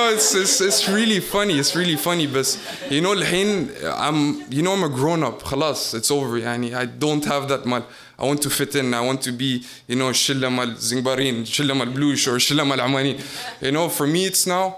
know, 0.02 0.08
it's, 0.12 0.34
it's 0.34 0.60
it's 0.60 0.88
really 0.88 1.20
funny 1.20 1.58
it's 1.58 1.76
really 1.76 1.96
funny 1.96 2.26
but 2.26 2.58
you 2.90 3.00
know 3.00 3.12
الحين 3.12 3.68
I'm 3.84 4.42
you 4.50 4.62
know 4.62 4.72
I'm 4.72 4.82
a 4.82 4.88
grown 4.88 5.22
up 5.22 5.42
خلاص 5.42 5.94
it's 5.94 6.10
over 6.10 6.38
يعني 6.38 6.74
I 6.74 6.86
don't 6.86 7.24
have 7.24 7.48
that 7.48 7.66
مال 7.66 7.82
I 8.18 8.24
want 8.24 8.42
to 8.42 8.50
fit 8.50 8.74
in 8.74 8.94
I 8.94 9.00
want 9.00 9.22
to 9.22 9.32
be 9.32 9.64
you 9.86 9.96
know 9.96 10.08
الشلة 10.08 10.48
مال 10.48 10.76
زنبارين 10.78 11.42
الشلة 11.42 11.74
مال 11.74 11.90
بلوش 11.90 12.28
or 12.28 12.32
الشلة 12.32 12.64
مال 12.64 12.80
عماني 12.80 13.18
you 13.62 13.70
know 13.70 13.88
for 13.88 14.06
me 14.06 14.26
it's 14.26 14.46
now 14.46 14.74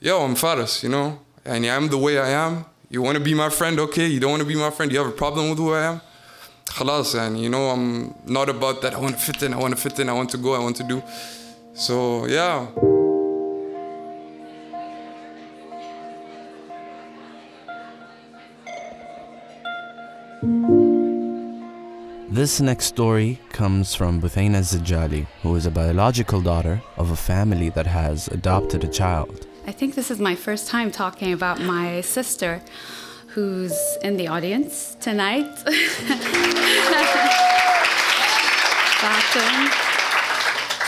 yo 0.00 0.24
I'm 0.24 0.34
Faris 0.36 0.82
you 0.84 0.90
know 0.90 1.18
يعني 1.46 1.70
I'm 1.76 1.88
the 1.88 1.98
way 1.98 2.18
I 2.18 2.30
am 2.30 2.64
you 2.90 3.02
want 3.02 3.16
to 3.18 3.24
be 3.24 3.34
my 3.34 3.48
friend 3.48 3.80
okay 3.80 4.06
you 4.06 4.20
don't 4.20 4.30
want 4.30 4.42
to 4.42 4.48
be 4.48 4.54
my 4.54 4.70
friend 4.70 4.92
you 4.92 4.98
have 4.98 5.08
a 5.08 5.18
problem 5.24 5.50
with 5.50 5.58
who 5.58 5.72
I 5.72 5.84
am 5.84 6.00
خلاص 6.68 7.14
يعني 7.14 7.42
you 7.42 7.50
know 7.50 7.70
I'm 7.70 8.14
not 8.26 8.48
about 8.48 8.82
that 8.82 8.94
I 8.94 8.98
want 8.98 9.14
to 9.18 9.32
fit 9.32 9.42
in 9.42 9.54
I 9.54 9.56
want 9.56 9.74
to 9.74 9.80
fit 9.80 9.98
in 9.98 10.08
I 10.08 10.12
want 10.12 10.30
to 10.30 10.38
go 10.38 10.54
I 10.54 10.58
want 10.58 10.76
to 10.76 10.84
do 10.84 11.02
so 11.74 12.26
yeah 12.26 12.66
This 22.33 22.59
next 22.59 22.85
story 22.85 23.37
comes 23.51 23.93
from 23.93 24.19
Buthaina 24.19 24.63
Zijali, 24.63 25.27
who 25.43 25.55
is 25.55 25.67
a 25.67 25.69
biological 25.69 26.41
daughter 26.41 26.81
of 26.97 27.11
a 27.11 27.15
family 27.15 27.69
that 27.69 27.85
has 27.85 28.27
adopted 28.29 28.83
a 28.83 28.87
child. 28.87 29.45
I 29.67 29.71
think 29.71 29.93
this 29.93 30.09
is 30.09 30.19
my 30.19 30.33
first 30.33 30.67
time 30.67 30.89
talking 30.89 31.31
about 31.31 31.61
my 31.61 32.01
sister 32.01 32.59
who's 33.27 33.77
in 34.01 34.17
the 34.17 34.29
audience 34.29 34.97
tonight. 34.99 35.45
Fatin, 38.97 39.69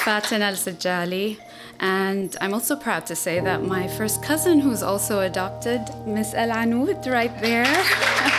Fatin 0.03 0.41
Al 0.41 0.53
Zajali. 0.53 1.37
And 1.79 2.35
I'm 2.41 2.55
also 2.55 2.75
proud 2.75 3.05
to 3.05 3.15
say 3.15 3.39
that 3.39 3.61
my 3.61 3.87
first 3.87 4.23
cousin, 4.23 4.61
who's 4.61 4.81
also 4.81 5.19
adopted, 5.19 5.81
Miss 6.07 6.33
El 6.33 6.49
Anoud, 6.49 7.05
right 7.05 7.39
there. 7.39 8.31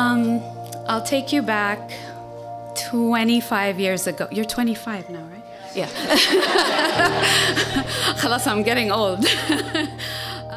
um, 0.00 0.40
I'll 0.88 1.02
take 1.02 1.32
you 1.32 1.42
back 1.42 1.80
25 2.90 3.80
years 3.80 4.06
ago. 4.06 4.28
You're 4.30 4.44
25 4.44 5.10
now, 5.10 5.22
right? 5.32 5.42
Yeah. 5.74 5.88
خلاص, 8.16 8.46
I'm 8.46 8.62
getting 8.62 8.90
old. 8.90 9.20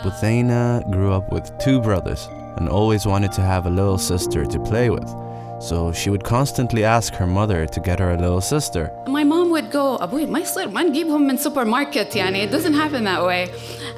Buthaina 0.04 0.90
grew 0.92 1.12
up 1.12 1.32
with 1.32 1.52
two 1.60 1.82
brothers 1.82 2.28
and 2.58 2.70
always 2.70 3.06
wanted 3.06 3.32
to 3.34 3.42
have 3.42 3.66
a 3.66 3.70
little 3.70 3.98
sister 3.98 4.46
to 4.46 4.60
play 4.60 4.90
with. 4.90 5.10
So 5.62 5.92
she 5.92 6.10
would 6.10 6.24
constantly 6.24 6.86
ask 6.86 7.14
her 7.16 7.28
mother 7.28 7.66
to 7.66 7.80
get 7.82 8.00
her 8.00 8.12
a 8.12 8.18
little 8.18 8.40
sister. 8.40 8.90
My 9.08 9.26
mom 9.26 9.50
would 9.50 9.72
go, 9.72 9.98
أبوي 9.98 10.26
ما 10.26 10.40
يصير 10.40 10.68
ما 10.70 10.84
نجيبهم 10.84 11.28
من 11.28 11.38
supermarket 11.38 12.16
يعني 12.16 12.44
it 12.44 12.52
doesn't 12.52 12.74
happen 12.74 13.04
that 13.04 13.24
way. 13.26 13.50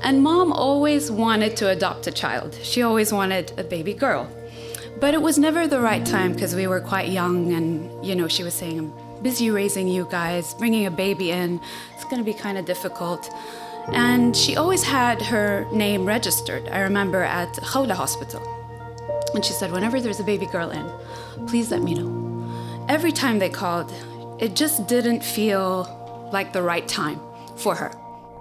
And 0.03 0.23
mom 0.23 0.51
always 0.53 1.11
wanted 1.11 1.55
to 1.57 1.69
adopt 1.69 2.07
a 2.07 2.11
child. 2.11 2.57
She 2.63 2.81
always 2.81 3.13
wanted 3.13 3.51
a 3.59 3.63
baby 3.63 3.93
girl. 3.93 4.27
But 5.00 5.14
it 5.14 5.20
was 5.20 5.38
never 5.38 5.66
the 5.66 5.80
right 5.80 6.04
time 6.04 6.32
because 6.32 6.54
we 6.54 6.66
were 6.66 6.80
quite 6.80 7.08
young 7.08 7.52
and 7.52 8.04
you 8.04 8.14
know 8.14 8.28
she 8.28 8.42
was 8.42 8.54
saying 8.54 8.78
I'm 8.78 9.22
busy 9.22 9.50
raising 9.50 9.88
you 9.88 10.06
guys, 10.10 10.54
bringing 10.54 10.86
a 10.86 10.90
baby 10.90 11.30
in. 11.30 11.60
It's 11.94 12.04
to 12.04 12.22
be 12.22 12.32
kind 12.32 12.56
of 12.58 12.64
difficult. 12.64 13.30
And 13.88 14.36
she 14.36 14.56
always 14.56 14.82
had 14.82 15.22
her 15.22 15.66
name 15.72 16.06
registered. 16.06 16.68
I 16.68 16.80
remember 16.80 17.22
at 17.22 17.52
Khawla 17.56 17.94
Hospital. 17.94 18.42
And 19.34 19.44
she 19.44 19.52
said, 19.52 19.70
whenever 19.70 20.00
there's 20.00 20.20
a 20.20 20.24
baby 20.24 20.46
girl 20.46 20.70
in, 20.70 20.90
please 21.46 21.70
let 21.70 21.82
me 21.82 21.94
know. 21.94 22.86
Every 22.88 23.12
time 23.12 23.38
they 23.38 23.50
called, 23.50 23.92
it 24.38 24.56
just 24.56 24.86
didn't 24.86 25.22
feel 25.22 26.28
like 26.32 26.52
the 26.52 26.62
right 26.62 26.86
time 26.88 27.20
for 27.56 27.74
her. 27.74 27.92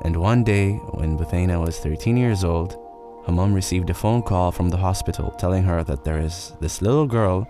And 0.02 0.18
one 0.18 0.44
day, 0.44 0.74
when 0.92 1.18
Buthaina 1.18 1.64
was 1.64 1.80
13 1.80 2.18
years 2.18 2.44
old, 2.44 2.78
her 3.27 3.33
mom 3.33 3.53
received 3.55 3.91
a 3.91 3.95
phone 3.95 4.23
call 4.23 4.51
from 4.51 4.71
the 4.71 4.79
hospital 4.79 5.31
telling 5.39 5.63
her 5.65 5.85
that 5.85 6.05
there 6.05 6.19
is 6.19 6.53
this 6.61 6.81
little 6.83 7.07
girl 7.07 7.47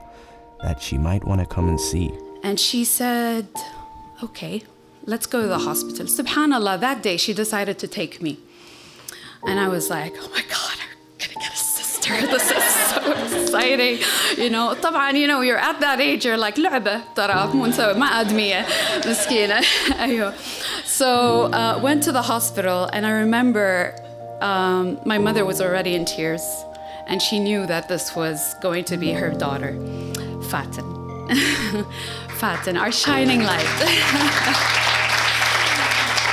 that 0.63 0.83
she 0.83 0.99
might 0.99 1.25
want 1.25 1.41
to 1.41 1.47
come 1.47 1.69
and 1.69 1.81
see. 1.81 2.11
And 2.43 2.59
she 2.59 2.85
said, 2.85 3.49
okay, 4.23 4.63
let's 5.07 5.27
go 5.27 5.43
to 5.43 5.49
the 5.49 5.59
hospital. 5.59 6.07
Subhanallah, 6.07 6.81
that 6.81 7.03
day 7.03 7.17
she 7.17 7.33
decided 7.33 7.79
to 7.79 7.89
take 7.89 8.21
me. 8.21 8.39
And 9.47 9.59
I 9.59 9.69
was 9.69 9.89
like, 9.89 10.13
oh 10.19 10.29
my 10.31 10.43
God, 10.43 10.77
I'm 10.85 10.97
gonna 11.19 11.41
get 11.41 11.53
a 11.53 11.57
sister. 11.57 12.13
This 12.27 12.51
is 12.51 12.65
so 12.91 13.13
exciting. 13.43 13.99
You 14.37 14.51
know, 14.51 14.75
طبعا, 14.75 15.15
you 15.15 15.27
know, 15.27 15.41
you're 15.41 15.57
at 15.57 15.81
that 15.81 16.01
age, 16.01 16.27
you're 16.27 16.37
like, 16.37 16.57
لعبة 16.57 17.01
ترى 17.15 17.51
مو 17.55 17.67
نسوي 17.67 17.95
ما 17.95 18.07
آدمية 18.21 18.67
مسكينة 19.07 19.61
أيوه. 20.01 20.35
So 20.85 21.45
uh, 21.53 21.79
went 21.81 22.03
to 22.03 22.13
the 22.13 22.23
hospital 22.23 22.91
and 22.93 23.07
I 23.07 23.11
remember 23.11 23.95
um, 24.42 25.00
my 25.06 25.18
mother 25.18 25.46
was 25.46 25.62
already 25.62 25.96
in 25.96 26.06
tears, 26.06 26.66
and 27.08 27.22
she 27.22 27.40
knew 27.40 27.66
that 27.68 27.88
this 27.88 28.16
was 28.16 28.56
going 28.56 28.86
to 28.86 28.98
be 28.98 29.12
her 29.12 29.32
daughter, 29.32 29.74
Fatin. 30.50 30.94
Fatin, 32.38 32.78
our 32.78 32.92
shining 32.92 33.44
light. 33.44 33.66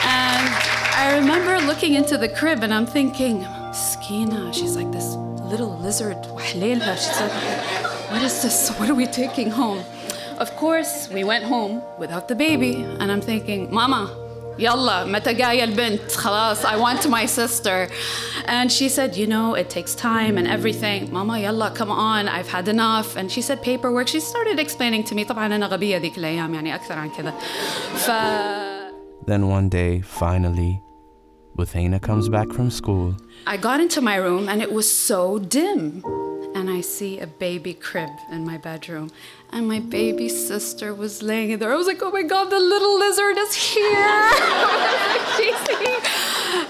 and 0.04 0.48
I 0.94 1.16
remember 1.18 1.64
looking 1.66 1.94
into 1.94 2.18
the 2.18 2.28
crib, 2.28 2.62
and 2.62 2.74
I'm 2.74 2.86
thinking, 2.86 3.42
Skina, 3.72 4.52
she's 4.52 4.76
like 4.76 4.90
this 4.92 5.14
little 5.52 5.78
lizard. 5.78 6.18
She's 6.44 7.20
like, 7.20 7.32
what 8.10 8.22
is 8.22 8.42
this? 8.42 8.70
What 8.78 8.90
are 8.90 8.94
we 8.94 9.06
taking 9.06 9.50
home? 9.50 9.84
Of 10.38 10.56
course, 10.56 11.08
we 11.08 11.24
went 11.24 11.44
home 11.44 11.82
without 11.98 12.28
the 12.28 12.34
baby, 12.34 12.82
and 13.00 13.12
I'm 13.12 13.20
thinking, 13.20 13.72
Mama, 13.72 14.10
يلا 14.58 15.04
متى 15.04 15.34
جاية 15.34 15.64
البنت 15.64 16.12
خلاص 16.12 16.66
I 16.66 16.76
want 16.76 17.08
my 17.08 17.26
sister. 17.26 17.88
And 18.46 18.70
she 18.70 18.88
said 18.88 19.16
you 19.16 19.26
know 19.26 19.54
it 19.54 19.70
takes 19.70 19.94
time 19.94 20.38
and 20.38 20.46
everything. 20.46 21.10
ماما 21.12 21.38
يلا 21.38 21.74
come 21.74 21.90
on 21.90 22.28
I've 22.28 22.48
had 22.48 22.68
enough. 22.68 23.16
And 23.16 23.30
she 23.30 23.42
said 23.42 23.62
paperwork. 23.62 24.08
She 24.08 24.20
started 24.20 24.58
explaining 24.58 25.04
to 25.04 25.14
me 25.14 25.24
طبعا 25.24 25.46
أنا 25.56 25.66
غبية 25.66 25.96
ذيك 25.96 26.18
الأيام 26.18 26.54
يعني 26.54 26.74
أكثر 26.74 26.94
عن 26.94 27.10
كذا 27.10 27.34
ف 27.94 28.10
Then 29.26 29.48
one 29.48 29.68
day 29.68 30.00
finally 30.00 30.82
Buthaina 31.56 32.00
comes 32.00 32.28
back 32.28 32.50
from 32.52 32.70
school. 32.70 33.14
I 33.46 33.56
got 33.56 33.78
into 33.80 34.00
my 34.00 34.16
room 34.16 34.48
and 34.48 34.62
it 34.62 34.72
was 34.72 34.86
so 35.08 35.38
dim. 35.38 36.02
And 36.54 36.68
I 36.68 36.82
see 36.82 37.18
a 37.18 37.26
baby 37.26 37.74
crib 37.74 38.10
in 38.30 38.44
my 38.44 38.58
bedroom. 38.58 39.10
And 39.50 39.66
my 39.66 39.80
baby 39.80 40.28
sister 40.28 40.94
was 40.94 41.22
laying 41.22 41.50
in 41.50 41.58
there. 41.60 41.72
I 41.72 41.76
was 41.76 41.86
like, 41.86 42.02
oh 42.02 42.10
my 42.10 42.22
God, 42.22 42.50
the 42.50 42.60
little 42.60 42.98
lizard 42.98 43.38
is 43.38 43.54
here. 43.54 44.30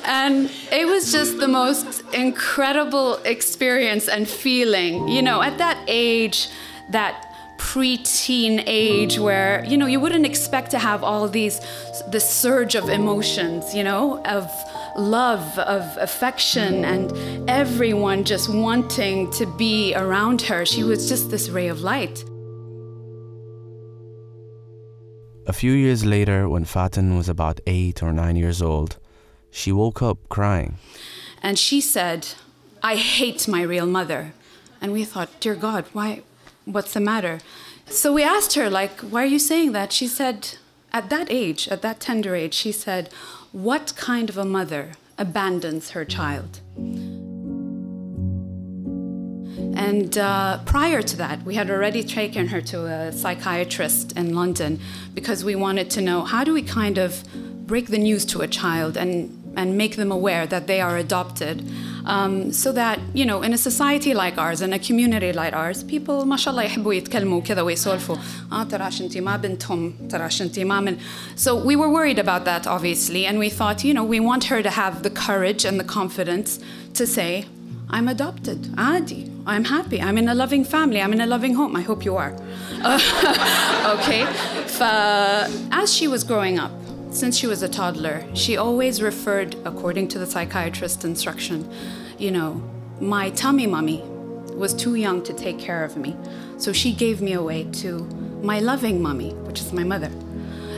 And 0.05 0.51
it 0.71 0.87
was 0.87 1.13
just 1.13 1.39
the 1.39 1.49
most 1.49 2.03
incredible 2.13 3.17
experience 3.25 4.09
and 4.09 4.29
feeling. 4.29 5.09
You 5.09 5.23
know, 5.23 5.43
at 5.43 5.59
that 5.59 5.79
age, 5.87 6.49
that 6.91 7.33
preteen 7.57 8.63
age 8.67 9.19
where 9.19 9.65
you 9.65 9.77
know 9.77 9.87
you 9.87 10.01
wouldn't 10.01 10.27
expect 10.27 10.73
to 10.73 10.79
have 10.79 11.05
all 11.05 11.29
these 11.29 11.61
this 12.09 12.29
surge 12.29 12.75
of 12.75 12.89
emotions 12.89 13.73
you 13.73 13.85
know 13.85 14.21
of 14.25 14.51
love 14.97 15.59
of 15.59 15.97
affection 15.99 16.85
and 16.85 17.13
everyone 17.49 18.25
just 18.25 18.49
wanting 18.49 19.31
to 19.33 19.47
be 19.57 19.95
around 19.95 20.43
her. 20.43 20.65
She 20.67 20.85
was 20.85 21.09
just 21.09 21.31
this 21.31 21.49
ray 21.49 21.69
of 21.69 21.81
light. 21.83 22.25
A 25.47 25.53
few 25.53 25.73
years 25.73 26.05
later, 26.05 26.49
when 26.49 26.65
Fatin 26.65 27.17
was 27.17 27.29
about 27.29 27.61
eight 27.67 28.03
or 28.03 28.13
nine 28.13 28.37
years 28.37 28.63
old, 28.63 28.99
she 29.51 29.73
woke 29.73 30.01
up 30.03 30.19
crying. 30.29 30.79
and 31.43 31.59
she 31.59 31.81
said 31.81 32.21
i 32.83 32.95
hate 32.97 33.49
my 33.49 33.63
real 33.63 33.87
mother. 33.87 34.33
And 34.81 34.93
we 34.93 35.05
thought 35.05 35.41
dear 35.41 35.55
god 35.57 35.85
why 35.93 36.23
what's 36.65 36.93
the 36.95 37.01
matter? 37.01 37.41
So 37.87 38.13
we 38.13 38.23
asked 38.23 38.55
her 38.55 38.71
like 38.71 39.01
why 39.01 39.23
are 39.25 39.33
you 39.35 39.39
saying 39.41 39.73
that? 39.73 39.93
She 39.93 40.07
said 40.07 40.39
at 40.93 41.11
that 41.11 41.27
age 41.31 41.69
at 41.69 41.83
that 41.83 41.99
tender 42.01 42.35
age 42.37 42.55
she 42.55 42.73
said 42.73 43.09
what 43.53 43.95
kind 43.97 44.31
of 44.31 44.39
a 44.39 44.45
mother 44.45 44.93
abandons 45.19 45.91
her 45.91 46.05
child? 46.05 46.61
And 49.75 50.17
uh, 50.17 50.59
prior 50.65 51.03
to 51.03 51.17
that, 51.17 51.43
we 51.43 51.55
had 51.55 51.71
already 51.71 52.03
taken 52.03 52.49
her 52.49 52.61
to 52.63 52.87
a 52.87 53.13
psychiatrist 53.13 54.13
in 54.13 54.35
London 54.35 54.81
because 55.15 55.45
we 55.45 55.55
wanted 55.55 55.91
to 55.91 56.01
know 56.01 56.23
how 56.23 56.45
do 56.45 56.55
we 56.55 56.63
kind 56.63 56.99
of 56.99 57.23
break 57.67 57.89
the 57.89 57.99
news 57.99 58.25
to 58.27 58.41
a 58.41 58.49
child 58.49 58.97
and 58.97 59.42
and 59.56 59.76
make 59.76 59.96
them 59.96 60.12
aware 60.12 60.46
that 60.46 60.68
they 60.68 60.80
are 60.82 60.98
adopted, 60.98 61.58
um, 62.06 62.52
so 62.54 62.72
that 62.72 63.00
you 63.14 63.26
know, 63.26 63.42
in 63.42 63.54
a 63.54 63.58
society 63.58 64.14
like 64.14 64.38
ours, 64.38 64.62
in 64.62 64.72
a 64.72 64.80
community 64.80 65.34
like 65.34 65.54
ours, 65.54 65.84
people, 65.84 66.26
mashallah, 66.26 66.64
يحبوا 66.66 66.94
يتكلموا 66.94 67.42
كذا 67.42 67.62
ويسولفوا. 67.62 68.18
آه 68.52 68.64
تراش 68.64 69.02
انتي 69.02 69.22
ما 69.22 69.38
بنتهم، 69.38 69.94
تراش 70.10 70.42
انتي 70.42 70.64
ما 70.64 70.80
من. 70.80 70.98
So 71.36 71.56
we 71.56 71.76
were 71.76 71.90
worried 71.90 72.20
about 72.20 72.46
that, 72.46 72.68
obviously, 72.68 73.26
and 73.26 73.40
we 73.40 73.50
thought, 73.50 73.84
you 73.84 73.94
know, 73.94 74.04
we 74.04 74.20
want 74.20 74.44
her 74.46 74.62
to 74.62 74.70
have 74.70 75.04
the 75.04 75.10
courage 75.10 75.66
and 75.66 75.80
the 75.80 75.84
confidence 75.84 76.60
to 76.94 77.08
say, 77.08 77.46
I'm 77.90 78.08
adopted. 78.08 78.76
عادي. 78.78 79.32
I'm 79.48 79.64
happy. 79.64 80.02
I'm 80.02 80.18
in 80.18 80.28
a 80.28 80.36
loving 80.36 80.66
family. 80.66 81.02
I'm 81.02 81.14
in 81.14 81.22
a 81.22 81.26
loving 81.26 81.54
home. 81.56 81.74
I 81.76 81.82
hope 81.82 82.04
you 82.04 82.18
are. 82.18 82.34
okay. 83.96 84.26
ف- 84.78 84.84
as 85.72 85.94
she 85.94 86.08
was 86.08 86.24
growing 86.26 86.60
up, 86.60 86.72
since 87.13 87.37
she 87.37 87.47
was 87.47 87.63
a 87.63 87.69
toddler, 87.69 88.25
she 88.35 88.57
always 88.57 89.03
referred, 89.03 89.55
according 89.65 90.09
to 90.09 90.19
the 90.19 90.27
psychiatrist's 90.27 91.05
instruction, 91.05 91.71
you 92.19 92.31
know, 92.31 92.63
my 93.01 93.31
tummy 93.31 93.67
mummy 93.67 94.03
was 94.55 94.73
too 94.73 94.95
young 94.95 95.23
to 95.25 95.33
take 95.33 95.59
care 95.59 95.85
of 95.85 95.97
me. 95.97 96.17
So 96.57 96.73
she 96.73 96.93
gave 96.93 97.21
me 97.21 97.35
away 97.35 97.65
to 97.83 98.05
my 98.43 98.61
loving 98.61 99.03
mummy, 99.03 99.35
which 99.47 99.61
is 99.61 99.73
my 99.73 99.85
mother. 99.85 100.11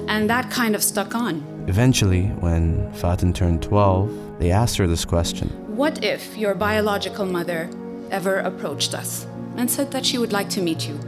And 0.09 0.29
that 0.29 0.51
kind 0.51 0.75
of 0.75 0.83
stuck 0.83 1.15
on. 1.15 1.43
Eventually, 1.69 2.27
when 2.41 2.93
Fatin 2.93 3.33
turned 3.33 3.63
12, 3.63 4.39
they 4.39 4.51
asked 4.51 4.77
her 4.77 4.87
this 4.87 5.05
question 5.05 5.49
What 5.77 6.05
if 6.05 6.37
your 6.37 6.55
biological 6.55 7.27
mother 7.27 7.71
ever 8.11 8.39
approached 8.41 8.95
us 8.95 9.27
and 9.57 9.71
said 9.71 9.91
that 9.93 10.05
she 10.05 10.19
would 10.19 10.33
like 10.33 10.51
to 10.51 10.61
meet 10.61 10.89
you? 10.89 10.99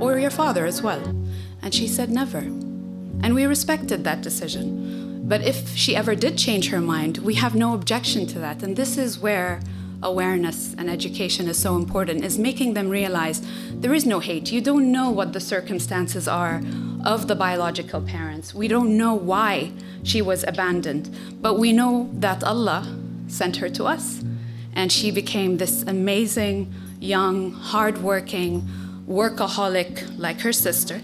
Or 0.00 0.18
your 0.18 0.30
father 0.30 0.66
as 0.66 0.82
well? 0.82 1.02
And 1.62 1.74
she 1.74 1.86
said 1.86 2.10
never. 2.10 2.42
And 3.22 3.34
we 3.34 3.44
respected 3.44 4.04
that 4.04 4.20
decision. 4.20 5.22
But 5.24 5.42
if 5.42 5.76
she 5.76 5.94
ever 5.94 6.14
did 6.14 6.36
change 6.36 6.70
her 6.70 6.80
mind, 6.80 7.18
we 7.18 7.34
have 7.34 7.54
no 7.54 7.74
objection 7.74 8.26
to 8.28 8.38
that. 8.40 8.62
And 8.62 8.76
this 8.76 8.98
is 8.98 9.18
where 9.18 9.60
awareness 10.02 10.74
and 10.74 10.90
education 10.90 11.46
is 11.46 11.58
so 11.58 11.76
important 11.76 12.24
is 12.24 12.38
making 12.38 12.74
them 12.74 12.88
realize 12.88 13.40
there 13.72 13.94
is 13.94 14.04
no 14.04 14.18
hate 14.18 14.50
you 14.50 14.60
don't 14.60 14.90
know 14.90 15.10
what 15.10 15.32
the 15.32 15.40
circumstances 15.40 16.26
are 16.26 16.60
of 17.04 17.28
the 17.28 17.34
biological 17.34 18.00
parents 18.00 18.52
we 18.52 18.66
don't 18.66 18.96
know 18.96 19.14
why 19.14 19.70
she 20.02 20.20
was 20.20 20.42
abandoned 20.44 21.08
but 21.40 21.54
we 21.54 21.72
know 21.72 22.10
that 22.14 22.42
allah 22.42 22.98
sent 23.28 23.56
her 23.56 23.68
to 23.68 23.84
us 23.84 24.24
and 24.74 24.90
she 24.90 25.10
became 25.10 25.58
this 25.58 25.82
amazing 25.82 26.72
young 26.98 27.52
hardworking 27.52 28.66
workaholic 29.11 30.03
like 30.17 30.41
her 30.41 30.53
sister 30.53 30.95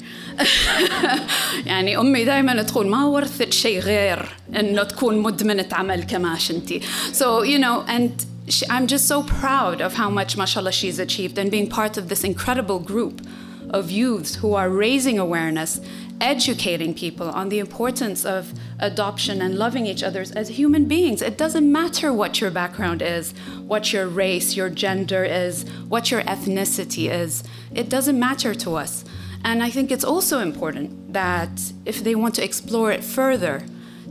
يعني 1.65 1.97
امي 1.97 2.25
دائما 2.25 2.63
تقول 2.63 2.87
ما 2.87 3.05
ورثت 3.05 3.53
شيء 3.53 3.79
غير 3.79 4.29
انه 4.59 4.83
تكون 4.83 5.17
مدمنه 5.17 5.67
عمل 5.71 6.03
كماش 6.03 6.51
انتي 6.51 6.81
so 7.13 7.43
you 7.43 7.59
know 7.59 7.89
and 7.89 8.25
she, 8.49 8.65
I'm 8.69 8.87
just 8.87 9.07
so 9.07 9.23
proud 9.23 9.81
of 9.81 9.93
how 9.93 10.09
much 10.09 10.37
mashallah 10.37 10.71
she's 10.71 10.99
achieved 10.99 11.37
and 11.37 11.49
being 11.49 11.69
part 11.69 11.97
of 11.97 12.09
this 12.09 12.23
incredible 12.23 12.79
group 12.79 13.21
of 13.70 13.90
youths 13.90 14.36
who 14.36 14.54
are 14.54 14.70
raising 14.70 15.18
awareness 15.18 15.80
educating 16.20 16.94
people 16.94 17.28
on 17.28 17.48
the 17.48 17.58
importance 17.58 18.24
of 18.24 18.52
adoption 18.78 19.40
and 19.40 19.56
loving 19.56 19.86
each 19.86 20.02
other 20.02 20.24
as 20.34 20.48
human 20.48 20.86
beings. 20.86 21.22
It 21.22 21.38
doesn't 21.38 21.70
matter 21.70 22.12
what 22.12 22.40
your 22.40 22.50
background 22.50 23.02
is, 23.02 23.32
what 23.66 23.92
your 23.92 24.06
race, 24.06 24.56
your 24.56 24.68
gender 24.68 25.24
is, 25.24 25.64
what 25.88 26.10
your 26.10 26.22
ethnicity 26.22 27.10
is. 27.10 27.44
It 27.74 27.88
doesn't 27.88 28.18
matter 28.18 28.54
to 28.54 28.76
us. 28.76 29.04
And 29.44 29.62
I 29.62 29.70
think 29.70 29.92
it's 29.92 30.04
also 30.04 30.40
important 30.40 31.12
that 31.12 31.72
if 31.84 32.02
they 32.02 32.14
want 32.14 32.34
to 32.36 32.44
explore 32.44 32.90
it 32.90 33.04
further, 33.04 33.64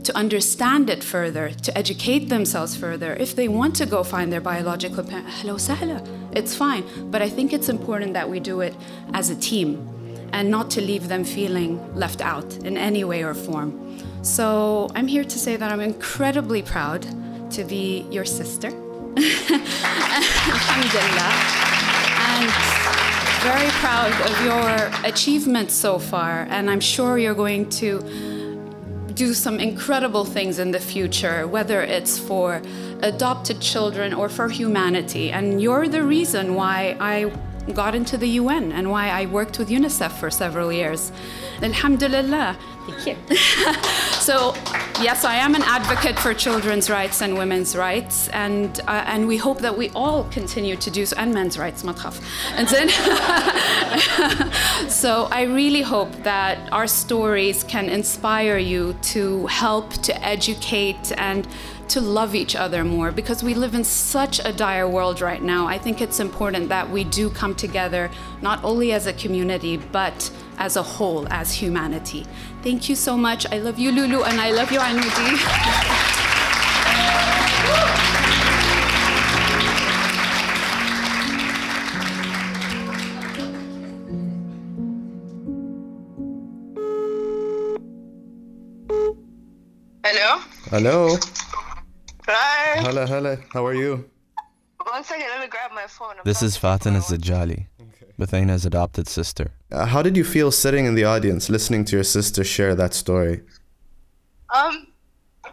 to 0.04 0.16
understand 0.16 0.88
it 0.88 1.04
further, 1.04 1.50
to 1.50 1.76
educate 1.76 2.28
themselves 2.28 2.76
further, 2.76 3.14
if 3.14 3.36
they 3.36 3.48
want 3.48 3.76
to 3.76 3.84
go 3.84 4.02
find 4.02 4.32
their 4.32 4.40
biological 4.40 5.04
parent, 5.04 5.28
hello 5.28 5.56
sahla, 5.56 6.00
it's 6.38 6.54
fine. 6.54 6.84
But 7.10 7.20
I 7.20 7.28
think 7.28 7.52
it's 7.52 7.68
important 7.68 8.14
that 8.14 8.30
we 8.30 8.40
do 8.40 8.60
it 8.60 8.74
as 9.12 9.28
a 9.28 9.36
team 9.36 9.86
and 10.32 10.50
not 10.50 10.70
to 10.70 10.80
leave 10.80 11.08
them 11.08 11.24
feeling 11.24 11.94
left 11.94 12.20
out 12.20 12.56
in 12.58 12.76
any 12.76 13.04
way 13.04 13.22
or 13.24 13.34
form. 13.34 13.98
So 14.22 14.88
I'm 14.94 15.06
here 15.06 15.24
to 15.24 15.38
say 15.38 15.56
that 15.56 15.72
I'm 15.72 15.80
incredibly 15.80 16.62
proud 16.62 17.02
to 17.52 17.64
be 17.64 18.06
your 18.10 18.24
sister. 18.24 18.68
Alhamdulillah. 20.56 21.32
And 22.30 22.50
very 23.42 23.70
proud 23.82 24.12
of 24.28 24.44
your 24.44 24.90
achievements 25.08 25.74
so 25.74 25.98
far. 25.98 26.46
And 26.50 26.70
I'm 26.70 26.80
sure 26.80 27.18
you're 27.18 27.34
going 27.34 27.68
to 27.70 28.00
do 29.18 29.34
some 29.34 29.58
incredible 29.58 30.24
things 30.24 30.60
in 30.60 30.70
the 30.70 30.78
future, 30.78 31.44
whether 31.48 31.82
it's 31.82 32.16
for 32.16 32.62
adopted 33.02 33.60
children 33.60 34.14
or 34.14 34.28
for 34.28 34.48
humanity. 34.48 35.32
And 35.32 35.60
you're 35.60 35.88
the 35.88 36.04
reason 36.04 36.54
why 36.54 36.96
I 37.00 37.32
got 37.74 37.94
into 37.94 38.16
the 38.16 38.28
UN 38.40 38.72
and 38.72 38.90
why 38.90 39.08
I 39.08 39.26
worked 39.26 39.58
with 39.58 39.68
UNICEF 39.68 40.12
for 40.12 40.30
several 40.30 40.72
years. 40.72 41.12
Alhamdulillah. 41.62 42.56
Thank 42.88 43.06
you. 43.06 43.16
so, 44.12 44.54
yes, 45.02 45.24
I 45.24 45.34
am 45.34 45.54
an 45.54 45.62
advocate 45.62 46.18
for 46.18 46.32
children's 46.32 46.88
rights 46.88 47.20
and 47.20 47.36
women's 47.36 47.76
rights, 47.76 48.28
and 48.28 48.80
uh, 48.86 49.04
and 49.06 49.28
we 49.28 49.36
hope 49.36 49.58
that 49.58 49.76
we 49.76 49.90
all 49.90 50.24
continue 50.24 50.74
to 50.76 50.90
do 50.90 51.04
so, 51.04 51.14
and 51.18 51.34
men's 51.34 51.58
rights, 51.58 51.82
matraf. 51.82 52.18
And 52.56 52.66
then, 52.68 52.88
so 54.88 55.28
I 55.30 55.42
really 55.42 55.82
hope 55.82 56.10
that 56.22 56.72
our 56.72 56.86
stories 56.86 57.62
can 57.64 57.90
inspire 57.90 58.56
you 58.56 58.94
to 59.12 59.46
help, 59.48 59.92
to 60.04 60.24
educate, 60.24 61.12
and 61.18 61.46
to 61.88 62.00
love 62.00 62.34
each 62.34 62.54
other 62.54 62.84
more 62.84 63.10
because 63.10 63.42
we 63.42 63.54
live 63.54 63.74
in 63.74 63.84
such 63.84 64.40
a 64.44 64.52
dire 64.52 64.88
world 64.88 65.20
right 65.20 65.42
now. 65.42 65.66
I 65.66 65.78
think 65.78 66.00
it's 66.00 66.20
important 66.20 66.68
that 66.68 66.90
we 66.90 67.04
do 67.04 67.30
come 67.30 67.54
together, 67.54 68.10
not 68.42 68.62
only 68.62 68.92
as 68.92 69.06
a 69.06 69.12
community, 69.12 69.76
but 69.76 70.30
as 70.58 70.76
a 70.76 70.82
whole, 70.82 71.26
as 71.32 71.52
humanity. 71.52 72.26
Thank 72.62 72.88
you 72.88 72.94
so 72.94 73.16
much. 73.16 73.46
I 73.50 73.58
love 73.58 73.78
you, 73.78 73.92
Lulu, 73.92 74.22
and 74.24 74.40
I 74.40 74.50
love 74.50 74.70
you, 74.70 74.80
Anudi. 74.80 75.38
Hello? 90.04 90.40
Hello. 90.70 91.37
Hi. 92.30 92.82
Hello, 92.82 93.06
hello. 93.06 93.38
How 93.54 93.64
are 93.66 93.72
you? 93.72 94.04
One 94.84 95.02
second, 95.02 95.28
let 95.30 95.40
me 95.40 95.46
grab 95.46 95.70
my 95.72 95.86
phone. 95.86 96.16
I'm 96.18 96.24
This 96.26 96.42
is 96.42 96.58
talking 96.58 96.78
to 96.78 96.84
Fatin 96.84 96.92
my 96.92 97.00
Zajali, 97.00 97.66
Buthaina's 98.20 98.66
adopted 98.66 99.08
sister. 99.08 99.52
Uh, 99.72 99.86
how 99.86 100.02
did 100.02 100.14
you 100.14 100.24
feel 100.24 100.50
sitting 100.50 100.84
in 100.84 100.94
the 100.94 101.04
audience 101.04 101.48
listening 101.48 101.86
to 101.86 101.96
your 101.96 102.04
sister 102.04 102.44
share 102.44 102.74
that 102.74 102.92
story? 102.92 103.40
Um, 104.54 104.88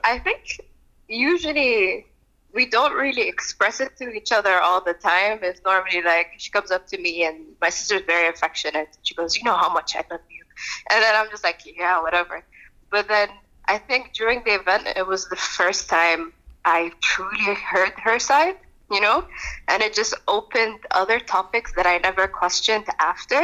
I 0.04 0.20
think 0.20 0.60
usually 1.08 2.08
we 2.54 2.66
don't 2.66 2.94
really 2.94 3.30
express 3.30 3.80
it 3.80 3.96
to 4.00 4.10
each 4.10 4.34
other 4.34 4.60
all 4.60 4.84
the 4.84 4.96
time. 4.96 5.40
It's 5.44 5.62
normally 5.64 6.02
like 6.02 6.28
she 6.38 6.52
comes 6.52 6.72
up 6.72 6.88
to 6.88 6.98
me 6.98 7.24
and 7.24 7.38
my 7.62 7.70
sister's 7.70 8.02
very 8.06 8.28
affectionate. 8.28 8.98
She 9.04 9.16
goes, 9.16 9.38
"You 9.38 9.46
know 9.46 9.56
how 9.56 9.72
much 9.72 9.96
I 9.96 10.04
love 10.12 10.26
you," 10.30 10.44
and 10.90 11.02
then 11.02 11.16
I'm 11.16 11.30
just 11.30 11.46
like, 11.46 11.62
"Yeah, 11.66 12.02
whatever." 12.02 12.44
But 12.90 13.08
then 13.08 13.30
I 13.64 13.78
think 13.78 14.12
during 14.12 14.44
the 14.44 14.56
event, 14.56 14.88
it 14.96 15.08
was 15.08 15.30
the 15.30 15.38
first 15.38 15.90
time 15.90 16.34
I 16.66 16.92
truly 17.02 17.54
heard 17.56 17.94
her 18.04 18.20
side. 18.20 18.58
You 18.92 19.02
know, 19.02 19.26
and 19.68 19.82
it 19.82 19.96
just 19.96 20.14
opened 20.28 20.78
other 20.92 21.20
topics 21.20 21.74
that 21.74 21.88
I 21.88 21.98
never 21.98 22.28
questioned 22.28 22.86
after. 23.00 23.42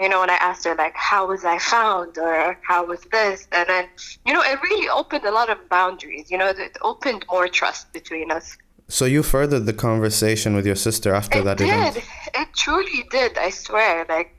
You 0.00 0.08
know, 0.08 0.20
when 0.20 0.30
I 0.30 0.38
asked 0.40 0.64
her 0.64 0.74
like, 0.74 0.96
"How 0.96 1.28
was 1.28 1.44
I 1.44 1.58
found?" 1.58 2.16
or 2.16 2.58
"How 2.66 2.86
was 2.86 3.02
this?" 3.12 3.46
and 3.52 3.68
then, 3.68 3.84
you 4.24 4.32
know, 4.32 4.40
it 4.40 4.62
really 4.62 4.88
opened 4.88 5.24
a 5.26 5.30
lot 5.30 5.50
of 5.50 5.58
boundaries. 5.68 6.30
You 6.30 6.38
know, 6.38 6.48
it 6.48 6.78
opened 6.80 7.26
more 7.30 7.48
trust 7.48 7.92
between 7.92 8.30
us. 8.30 8.56
So 8.88 9.04
you 9.04 9.22
furthered 9.22 9.66
the 9.66 9.72
conversation 9.72 10.54
with 10.54 10.66
your 10.66 10.76
sister 10.76 11.14
after 11.14 11.38
it 11.38 11.44
that 11.44 11.58
did. 11.58 11.68
event? 11.68 12.04
It 12.34 12.48
truly 12.54 13.04
did. 13.10 13.38
I 13.38 13.50
swear. 13.50 14.06
Like, 14.08 14.34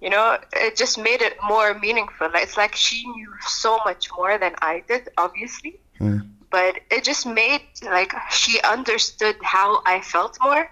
you 0.00 0.10
know, 0.10 0.38
it 0.52 0.76
just 0.76 0.98
made 0.98 1.22
it 1.22 1.36
more 1.46 1.74
meaningful. 1.78 2.28
It's 2.34 2.56
like 2.56 2.74
she 2.74 3.06
knew 3.06 3.32
so 3.46 3.78
much 3.84 4.08
more 4.16 4.36
than 4.38 4.54
I 4.60 4.82
did, 4.86 5.08
obviously. 5.16 5.80
Hmm. 5.98 6.18
But 6.56 6.72
it 6.96 7.02
just 7.12 7.24
made 7.42 7.62
like 7.96 8.12
she 8.30 8.54
understood 8.76 9.36
how 9.54 9.68
I 9.94 9.96
felt 10.12 10.34
more, 10.46 10.64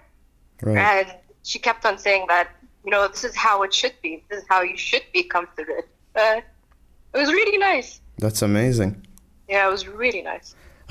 Right. 0.69 0.77
and 0.91 1.07
she 1.49 1.57
kept 1.67 1.83
on 1.89 1.95
saying 2.05 2.23
that 2.33 2.47
you 2.85 2.91
know 2.93 3.03
this 3.13 3.23
is 3.29 3.35
how 3.45 3.55
it 3.65 3.71
should 3.79 3.95
be. 4.05 4.11
This 4.29 4.37
is 4.43 4.45
how 4.53 4.61
you 4.71 4.77
should 4.89 5.05
be 5.17 5.23
comforted. 5.35 5.83
Uh, 6.15 6.39
it 7.13 7.19
was 7.23 7.29
really 7.39 7.57
nice. 7.71 7.89
That's 8.23 8.41
amazing. 8.51 8.91
Yeah, 9.53 9.67
it 9.67 9.71
was 9.77 9.83
really 10.03 10.21
nice. 10.31 10.47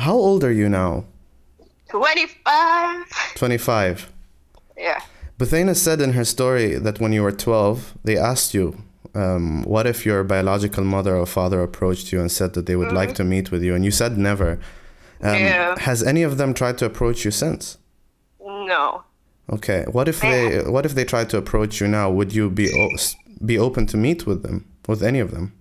How 0.07 0.17
old 0.29 0.41
are 0.49 0.53
you 0.61 0.69
now? 0.69 0.93
Twenty-five. 1.89 3.05
25. 3.37 4.13
Yeah. 4.77 5.01
Buthaina 5.39 5.75
said 5.87 5.99
in 6.07 6.13
her 6.19 6.25
story 6.37 6.69
that 6.87 7.01
when 7.01 7.13
you 7.17 7.23
were 7.23 7.33
12, 7.33 7.95
they 8.05 8.17
asked 8.31 8.53
you, 8.59 8.67
um, 9.15 9.63
what 9.65 9.87
if 9.87 10.05
your 10.07 10.23
biological 10.25 10.85
mother 10.85 11.15
or 11.17 11.27
father 11.27 11.63
approached 11.63 12.13
you 12.13 12.21
and 12.21 12.31
said 12.31 12.51
that 12.55 12.67
they 12.67 12.77
would 12.77 12.93
like 13.01 13.15
to 13.15 13.25
meet 13.25 13.51
with 13.53 13.63
you? 13.63 13.75
And 13.75 13.85
you 13.85 13.91
said 13.91 14.17
never. 14.19 14.59
Um, 15.23 15.37
Yeah. 15.37 15.79
Has 15.79 16.03
any 16.03 16.23
of 16.23 16.37
them 16.39 16.53
tried 16.55 16.79
to 16.79 16.85
approach 16.85 17.25
you 17.25 17.31
since? 17.31 17.79
No. 18.41 19.05
Okay. 19.51 19.85
What 19.91 20.09
if 20.09 20.21
they 20.21 20.61
What 20.63 20.85
if 20.87 20.95
they 20.95 21.05
tried 21.05 21.31
to 21.31 21.37
approach 21.37 21.81
you 21.81 21.89
now? 21.89 22.11
Would 22.11 22.35
you 22.35 22.51
be 22.51 22.67
be 23.45 23.59
open 23.59 23.87
to 23.87 23.97
meet 23.97 24.27
with 24.27 24.43
them, 24.43 24.65
with 24.89 25.03
any 25.03 25.19
of 25.21 25.31
them? 25.33 25.53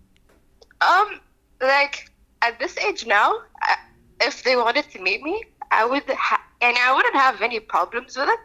Um, 0.82 1.20
like 1.62 2.10
at 2.42 2.60
this 2.60 2.78
age 2.78 3.06
now, 3.06 3.40
I, 3.62 3.76
if 4.22 4.44
they 4.44 4.56
wanted 4.56 4.90
to 4.92 5.00
meet 5.02 5.22
me, 5.24 5.44
I 5.72 5.86
would, 5.86 6.04
ha- 6.10 6.44
and 6.62 6.76
I 6.78 6.94
wouldn't 6.96 7.16
have 7.16 7.42
any 7.42 7.60
problems 7.60 8.18
with 8.18 8.30
it. 8.30 8.40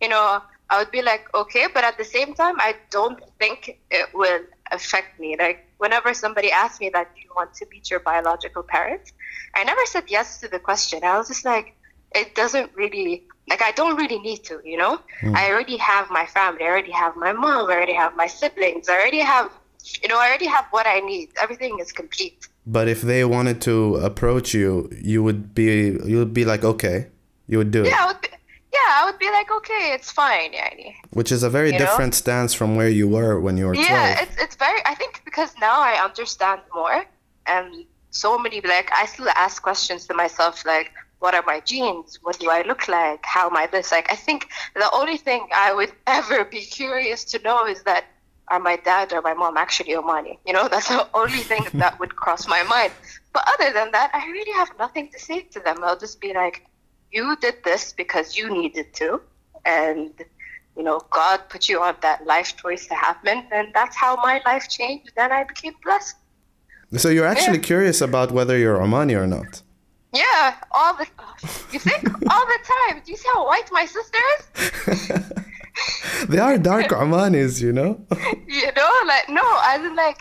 You 0.00 0.08
know, 0.08 0.42
I 0.70 0.78
would 0.78 0.90
be 0.90 1.02
like, 1.02 1.32
okay, 1.34 1.66
but 1.72 1.84
at 1.84 1.96
the 1.98 2.04
same 2.04 2.34
time, 2.34 2.56
I 2.58 2.76
don't 2.90 3.22
think 3.38 3.78
it 3.90 4.08
will 4.14 4.40
affect 4.72 5.18
me. 5.20 5.36
Like, 5.38 5.65
whenever 5.78 6.14
somebody 6.14 6.50
asked 6.50 6.80
me 6.80 6.90
that, 6.90 7.14
do 7.14 7.20
you 7.20 7.30
want 7.36 7.54
to 7.54 7.66
meet 7.70 7.90
your 7.90 8.00
biological 8.00 8.62
parents? 8.62 9.12
I 9.54 9.64
never 9.64 9.84
said 9.86 10.04
yes 10.08 10.40
to 10.40 10.48
the 10.48 10.58
question. 10.58 11.04
I 11.04 11.18
was 11.18 11.28
just 11.28 11.44
like, 11.44 11.76
it 12.14 12.34
doesn't 12.34 12.74
really 12.74 13.26
like 13.48 13.62
I 13.62 13.72
don't 13.72 13.96
really 13.96 14.18
need 14.18 14.44
to, 14.44 14.60
you 14.64 14.76
know. 14.76 15.00
Hmm. 15.20 15.36
I 15.36 15.50
already 15.50 15.76
have 15.76 16.10
my 16.10 16.26
family. 16.26 16.64
I 16.64 16.68
already 16.68 16.92
have 16.92 17.16
my 17.16 17.32
mom. 17.32 17.70
I 17.70 17.74
already 17.74 17.94
have 17.94 18.16
my 18.16 18.26
siblings. 18.26 18.88
I 18.88 18.94
already 18.94 19.20
have, 19.20 19.50
you 20.02 20.08
know, 20.08 20.18
I 20.18 20.28
already 20.28 20.46
have 20.46 20.66
what 20.70 20.86
I 20.86 21.00
need. 21.00 21.30
Everything 21.40 21.78
is 21.80 21.92
complete. 21.92 22.48
But 22.66 22.88
if 22.88 23.02
they 23.02 23.24
wanted 23.24 23.60
to 23.62 23.96
approach 23.96 24.52
you, 24.54 24.90
you 25.00 25.22
would 25.22 25.54
be 25.54 25.96
you 26.04 26.18
would 26.18 26.34
be 26.34 26.44
like 26.44 26.64
okay, 26.64 27.08
you 27.46 27.58
would 27.58 27.70
do 27.70 27.84
it, 27.84 27.88
Yeah, 27.88 28.04
I 28.04 28.06
would. 28.06 28.20
Be, 28.20 28.28
yeah, 28.76 28.90
I 28.98 29.02
would 29.06 29.18
be 29.26 29.30
like, 29.38 29.50
okay, 29.58 29.84
it's 29.96 30.10
fine, 30.22 30.50
yani. 30.60 30.88
which 31.18 31.30
is 31.36 31.42
a 31.42 31.50
very 31.58 31.70
You 31.72 31.78
know? 31.78 31.84
different 31.84 32.14
stance 32.22 32.52
from 32.58 32.70
where 32.78 32.88
you 33.00 33.06
were 33.16 33.34
when 33.44 33.54
you 33.60 33.66
were 33.68 33.74
Yeah, 33.74 33.88
twelve. 33.88 34.18
it's 34.24 34.36
it's 34.44 34.56
very. 34.66 34.80
I 34.92 34.94
think 35.00 35.12
because 35.28 35.50
now 35.68 35.78
I 35.90 35.94
understand 36.08 36.60
more, 36.80 36.98
and 37.54 37.68
so 38.10 38.30
many 38.44 38.58
like 38.74 38.88
I 39.02 39.04
still 39.14 39.28
ask 39.46 39.54
questions 39.70 40.00
to 40.08 40.14
myself 40.22 40.54
like, 40.74 40.88
what 41.22 41.32
are 41.38 41.44
my 41.52 41.60
genes? 41.70 42.18
What 42.24 42.36
do 42.42 42.46
I 42.58 42.60
look 42.70 42.82
like? 42.88 43.22
How 43.36 43.44
am 43.50 43.56
I 43.62 43.66
this? 43.66 43.88
Like, 43.96 44.08
I 44.16 44.16
think 44.26 44.40
the 44.74 44.90
only 45.00 45.18
thing 45.28 45.40
I 45.66 45.68
would 45.78 45.92
ever 46.18 46.38
be 46.56 46.62
curious 46.80 47.20
to 47.32 47.36
know 47.46 47.60
is 47.74 47.82
that 47.90 48.04
are 48.48 48.60
my 48.70 48.76
dad 48.90 49.12
or 49.14 49.20
my 49.28 49.34
mom 49.42 49.56
actually 49.64 49.94
Omani? 50.00 50.34
You 50.46 50.52
know, 50.56 50.66
that's 50.72 50.88
the 50.88 51.02
only 51.22 51.42
thing 51.50 51.64
that 51.82 51.98
would 52.00 52.14
cross 52.22 52.42
my 52.56 52.62
mind. 52.74 52.92
But 53.34 53.44
other 53.54 53.70
than 53.78 53.88
that, 53.96 54.08
I 54.14 54.22
really 54.36 54.52
have 54.60 54.70
nothing 54.84 55.06
to 55.14 55.18
say 55.28 55.38
to 55.54 55.58
them. 55.66 55.76
I'll 55.86 55.98
just 56.06 56.20
be 56.26 56.32
like, 56.42 56.56
you 57.16 57.26
did 57.44 57.56
this 57.68 57.82
because 58.02 58.26
you 58.38 58.46
needed 58.60 58.88
to, 59.00 59.08
and 59.80 60.12
you 60.76 60.82
know, 60.88 60.98
God 61.18 61.38
put 61.52 61.62
you 61.70 61.78
on 61.88 61.94
that 62.06 62.18
life 62.32 62.50
choice 62.62 62.84
to 62.90 62.94
happen, 63.08 63.36
and 63.56 63.66
that's 63.78 63.96
how 64.04 64.12
my 64.28 64.36
life 64.50 64.66
changed. 64.78 65.10
Then 65.20 65.30
I 65.38 65.42
became 65.52 65.74
blessed. 65.84 66.16
So 67.02 67.08
you're 67.14 67.30
actually 67.34 67.60
Yeah. 67.62 67.70
curious 67.72 67.98
about 68.08 68.28
whether 68.36 68.56
you're 68.62 68.78
Omani 68.86 69.14
or 69.22 69.28
not. 69.36 69.50
Yeah, 70.22 70.44
all 70.78 70.92
the 71.00 71.06
you 71.74 71.80
think 71.88 72.02
all 72.32 72.46
the 72.54 72.60
time. 72.76 72.94
Do 73.04 73.08
you 73.12 73.18
see 73.22 73.30
how 73.34 73.42
white 73.52 73.68
my 73.78 73.86
sister 73.96 74.22
is? 74.34 74.42
They 76.30 76.38
are 76.46 76.56
dark 76.70 76.88
Omanis, 77.04 77.52
you 77.66 77.72
know. 77.78 77.92
You 78.60 78.70
know, 78.78 78.92
like 79.12 79.26
no, 79.38 79.46
I 79.72 79.74
was 79.82 79.92
like, 80.04 80.20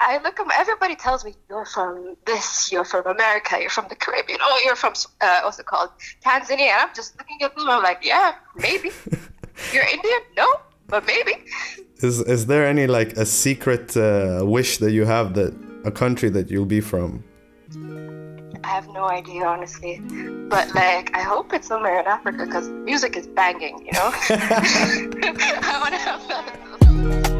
I 0.00 0.18
look 0.22 0.38
at 0.40 0.46
everybody 0.58 0.96
tells 0.96 1.24
me 1.24 1.34
you're 1.48 1.64
from 1.64 2.16
this, 2.26 2.70
you're 2.72 2.84
from 2.84 3.06
America, 3.06 3.58
you're 3.60 3.70
from 3.70 3.86
the 3.88 3.94
Caribbean, 3.94 4.38
oh, 4.42 4.62
you're 4.64 4.76
from 4.76 4.92
uh, 5.20 5.40
what's 5.42 5.58
it 5.58 5.66
called, 5.66 5.90
Tanzania. 6.24 6.72
And 6.72 6.80
I'm 6.82 6.94
just 6.94 7.16
looking 7.18 7.40
at 7.42 7.54
them. 7.56 7.68
I'm 7.68 7.82
like, 7.82 8.00
yeah, 8.02 8.34
maybe. 8.56 8.90
You're 9.72 9.84
Indian? 9.84 10.20
No, 10.36 10.48
but 10.88 11.06
maybe. 11.06 11.32
Is 11.98 12.20
is 12.20 12.46
there 12.46 12.66
any 12.66 12.88
like 12.88 13.12
a 13.16 13.24
secret 13.24 13.96
uh, 13.96 14.40
wish 14.42 14.78
that 14.78 14.90
you 14.90 15.04
have 15.04 15.34
that 15.34 15.54
a 15.84 15.92
country 15.92 16.28
that 16.30 16.50
you'll 16.50 16.66
be 16.66 16.80
from? 16.80 17.22
I 18.64 18.68
have 18.68 18.88
no 18.88 19.04
idea, 19.04 19.44
honestly. 19.44 20.00
But 20.48 20.74
like, 20.74 21.14
I 21.14 21.22
hope 21.22 21.52
it's 21.52 21.68
somewhere 21.68 22.00
in 22.00 22.06
Africa 22.06 22.46
because 22.46 22.68
music 22.68 23.16
is 23.16 23.26
banging. 23.26 23.78
You 23.86 23.92
know. 23.92 24.10
I 24.30 25.78
want 25.80 25.94
to 25.94 26.00
have 26.00 26.28
that. 26.28 27.33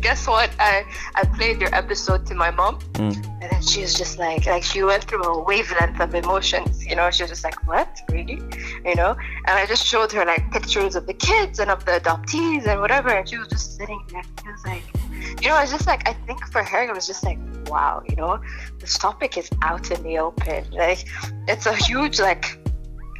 Guess 0.00 0.26
what? 0.26 0.50
I 0.58 0.84
I 1.14 1.24
played 1.24 1.60
your 1.60 1.74
episode 1.74 2.26
to 2.26 2.34
my 2.34 2.50
mom, 2.50 2.80
hmm. 2.96 3.12
and 3.40 3.48
then 3.50 3.62
she 3.62 3.82
was 3.82 3.94
just 3.94 4.18
like, 4.18 4.46
like 4.46 4.62
she 4.62 4.82
went 4.82 5.04
through 5.04 5.22
a 5.22 5.42
wavelength 5.42 6.00
of 6.00 6.14
emotions. 6.14 6.86
You 6.86 6.96
know, 6.96 7.10
she 7.10 7.22
was 7.22 7.30
just 7.30 7.44
like, 7.44 7.66
"What, 7.66 8.00
really?" 8.10 8.40
You 8.84 8.94
know. 8.94 9.16
And 9.46 9.54
I 9.58 9.66
just 9.66 9.84
showed 9.86 10.10
her 10.12 10.24
like 10.24 10.50
pictures 10.52 10.96
of 10.96 11.06
the 11.06 11.14
kids 11.14 11.58
and 11.58 11.70
of 11.70 11.84
the 11.84 11.92
adoptees 12.00 12.66
and 12.66 12.80
whatever, 12.80 13.10
and 13.10 13.28
she 13.28 13.38
was 13.38 13.48
just 13.48 13.76
sitting 13.76 14.00
there. 14.10 14.22
She 14.42 14.48
was 14.50 14.64
like, 14.64 14.82
you 15.42 15.48
know, 15.48 15.58
it's 15.60 15.70
just 15.70 15.86
like 15.86 16.08
I 16.08 16.14
think 16.26 16.44
for 16.50 16.62
her 16.62 16.82
it 16.82 16.94
was 16.94 17.06
just 17.06 17.22
like, 17.24 17.38
wow, 17.70 18.02
you 18.08 18.16
know, 18.16 18.40
this 18.78 18.98
topic 18.98 19.38
is 19.38 19.48
out 19.62 19.90
in 19.90 20.02
the 20.02 20.18
open. 20.18 20.64
Like, 20.72 21.06
it's 21.48 21.66
a 21.66 21.74
huge 21.74 22.20
like, 22.20 22.58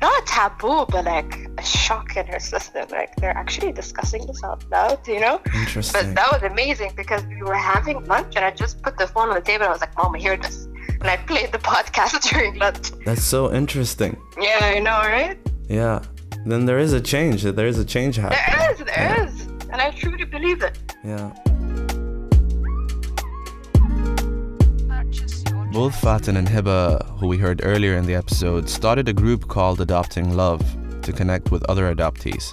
not 0.00 0.22
a 0.22 0.26
taboo, 0.26 0.86
but 0.88 1.04
like 1.04 1.48
a 1.58 1.62
shock 1.62 2.16
in 2.16 2.26
her 2.26 2.40
system. 2.40 2.86
Like 2.90 3.14
they're 3.16 3.36
actually 3.36 3.72
discussing 3.72 4.26
this 4.26 4.42
out 4.42 4.64
loud, 4.70 5.06
you 5.06 5.20
know. 5.20 5.40
Interesting. 5.54 6.14
But 6.14 6.14
that 6.16 6.32
was 6.32 6.42
amazing 6.50 6.92
because 6.96 7.24
we 7.26 7.42
were 7.42 7.54
having 7.54 8.04
lunch 8.06 8.34
and 8.36 8.44
I 8.44 8.50
just 8.50 8.82
put 8.82 8.96
the 8.98 9.06
phone 9.06 9.28
on 9.28 9.34
the 9.34 9.40
table. 9.40 9.66
I 9.66 9.70
was 9.70 9.80
like, 9.80 9.96
Mom, 9.96 10.14
I 10.14 10.18
hear 10.18 10.36
this. 10.36 10.66
And 11.00 11.04
I 11.04 11.16
played 11.16 11.52
the 11.52 11.58
podcast 11.72 12.22
during 12.30 12.58
lunch. 12.58 12.92
That's 13.04 13.22
so 13.22 13.52
interesting. 13.52 14.16
Yeah, 14.40 14.58
I 14.62 14.78
know, 14.78 15.00
right? 15.00 15.38
Yeah. 15.68 16.02
Then 16.46 16.64
there 16.64 16.78
is 16.78 16.92
a 16.94 17.00
change. 17.00 17.42
There 17.42 17.66
is 17.66 17.78
a 17.78 17.84
change 17.84 18.16
happening. 18.16 18.40
There 18.48 18.72
is, 18.72 18.78
there 18.78 19.26
is. 19.26 19.46
And 19.70 19.80
I 19.80 19.90
truly 19.90 20.24
believe 20.24 20.62
it. 20.62 20.78
Yeah. 21.04 21.32
Both 25.72 26.00
Fatin 26.00 26.37
and 26.37 26.48
Hiba, 26.48 27.18
who 27.20 27.28
we 27.28 27.38
heard 27.38 27.61
earlier 27.64 27.94
in 27.94 28.04
the 28.04 28.16
episode, 28.16 28.68
started 28.68 29.09
a 29.09 29.12
group 29.12 29.46
called 29.46 29.80
Adopting 29.80 30.35
Love 30.35 30.61
to 31.02 31.12
connect 31.12 31.52
with 31.52 31.62
other 31.70 31.94
adoptees. 31.94 32.52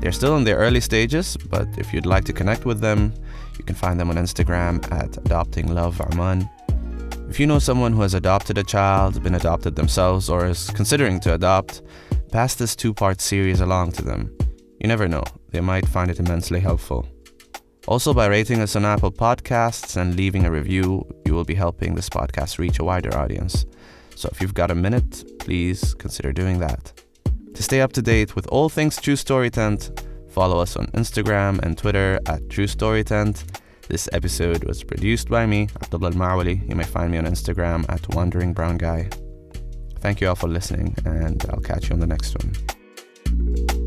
They're 0.00 0.12
still 0.12 0.38
in 0.38 0.44
their 0.44 0.56
early 0.56 0.80
stages, 0.80 1.36
but 1.36 1.68
if 1.76 1.92
you'd 1.92 2.06
like 2.06 2.24
to 2.24 2.32
connect 2.32 2.64
with 2.64 2.80
them, 2.80 3.12
you 3.58 3.64
can 3.64 3.76
find 3.76 4.00
them 4.00 4.08
on 4.08 4.16
Instagram 4.16 4.90
at 4.90 5.14
Adopting 5.18 5.74
Love 5.74 6.00
Oman. 6.00 6.48
If 7.28 7.38
you 7.38 7.46
know 7.46 7.58
someone 7.58 7.92
who 7.92 8.00
has 8.00 8.14
adopted 8.14 8.56
a 8.56 8.64
child, 8.64 9.22
been 9.22 9.34
adopted 9.34 9.76
themselves, 9.76 10.30
or 10.30 10.46
is 10.46 10.70
considering 10.70 11.20
to 11.20 11.34
adopt, 11.34 11.82
pass 12.32 12.54
this 12.54 12.74
two 12.74 12.94
part 12.94 13.20
series 13.20 13.60
along 13.60 13.92
to 13.92 14.02
them. 14.02 14.34
You 14.80 14.88
never 14.88 15.06
know, 15.06 15.24
they 15.50 15.60
might 15.60 15.86
find 15.86 16.10
it 16.10 16.18
immensely 16.18 16.60
helpful. 16.60 17.06
Also, 17.86 18.14
by 18.14 18.26
rating 18.26 18.60
us 18.60 18.76
on 18.76 18.84
Apple 18.84 19.12
Podcasts 19.12 19.96
and 19.96 20.16
leaving 20.16 20.46
a 20.46 20.50
review, 20.50 21.06
you 21.26 21.34
will 21.34 21.44
be 21.44 21.54
helping 21.54 21.94
this 21.94 22.08
podcast 22.08 22.58
reach 22.58 22.78
a 22.78 22.84
wider 22.84 23.14
audience. 23.16 23.66
So 24.16 24.28
if 24.32 24.40
you've 24.40 24.54
got 24.54 24.70
a 24.70 24.74
minute, 24.74 25.24
please 25.38 25.92
consider 25.94 26.32
doing 26.32 26.58
that. 26.60 26.92
To 27.52 27.62
stay 27.62 27.82
up 27.82 27.92
to 27.92 28.02
date 28.02 28.34
with 28.34 28.46
all 28.46 28.68
things 28.68 29.00
True 29.00 29.16
Story 29.16 29.50
Tent, 29.50 30.02
follow 30.30 30.58
us 30.60 30.76
on 30.76 30.86
Instagram 30.88 31.60
and 31.62 31.76
Twitter 31.76 32.18
at 32.26 32.48
True 32.48 32.66
Story 32.66 33.04
Tent. 33.04 33.44
This 33.86 34.08
episode 34.12 34.64
was 34.64 34.82
produced 34.82 35.28
by 35.28 35.44
me, 35.44 35.68
Abdullah 35.82 36.08
Al-Ma'wali. 36.08 36.66
You 36.68 36.74
may 36.74 36.84
find 36.84 37.12
me 37.12 37.18
on 37.18 37.26
Instagram 37.26 37.84
at 37.90 38.14
Wandering 38.14 38.54
Brown 38.54 38.78
Guy. 38.78 39.10
Thank 39.98 40.22
you 40.22 40.28
all 40.28 40.34
for 40.34 40.48
listening, 40.48 40.96
and 41.04 41.44
I'll 41.50 41.60
catch 41.60 41.90
you 41.90 41.94
on 41.94 42.00
the 42.00 42.06
next 42.06 42.34
one. 42.42 43.83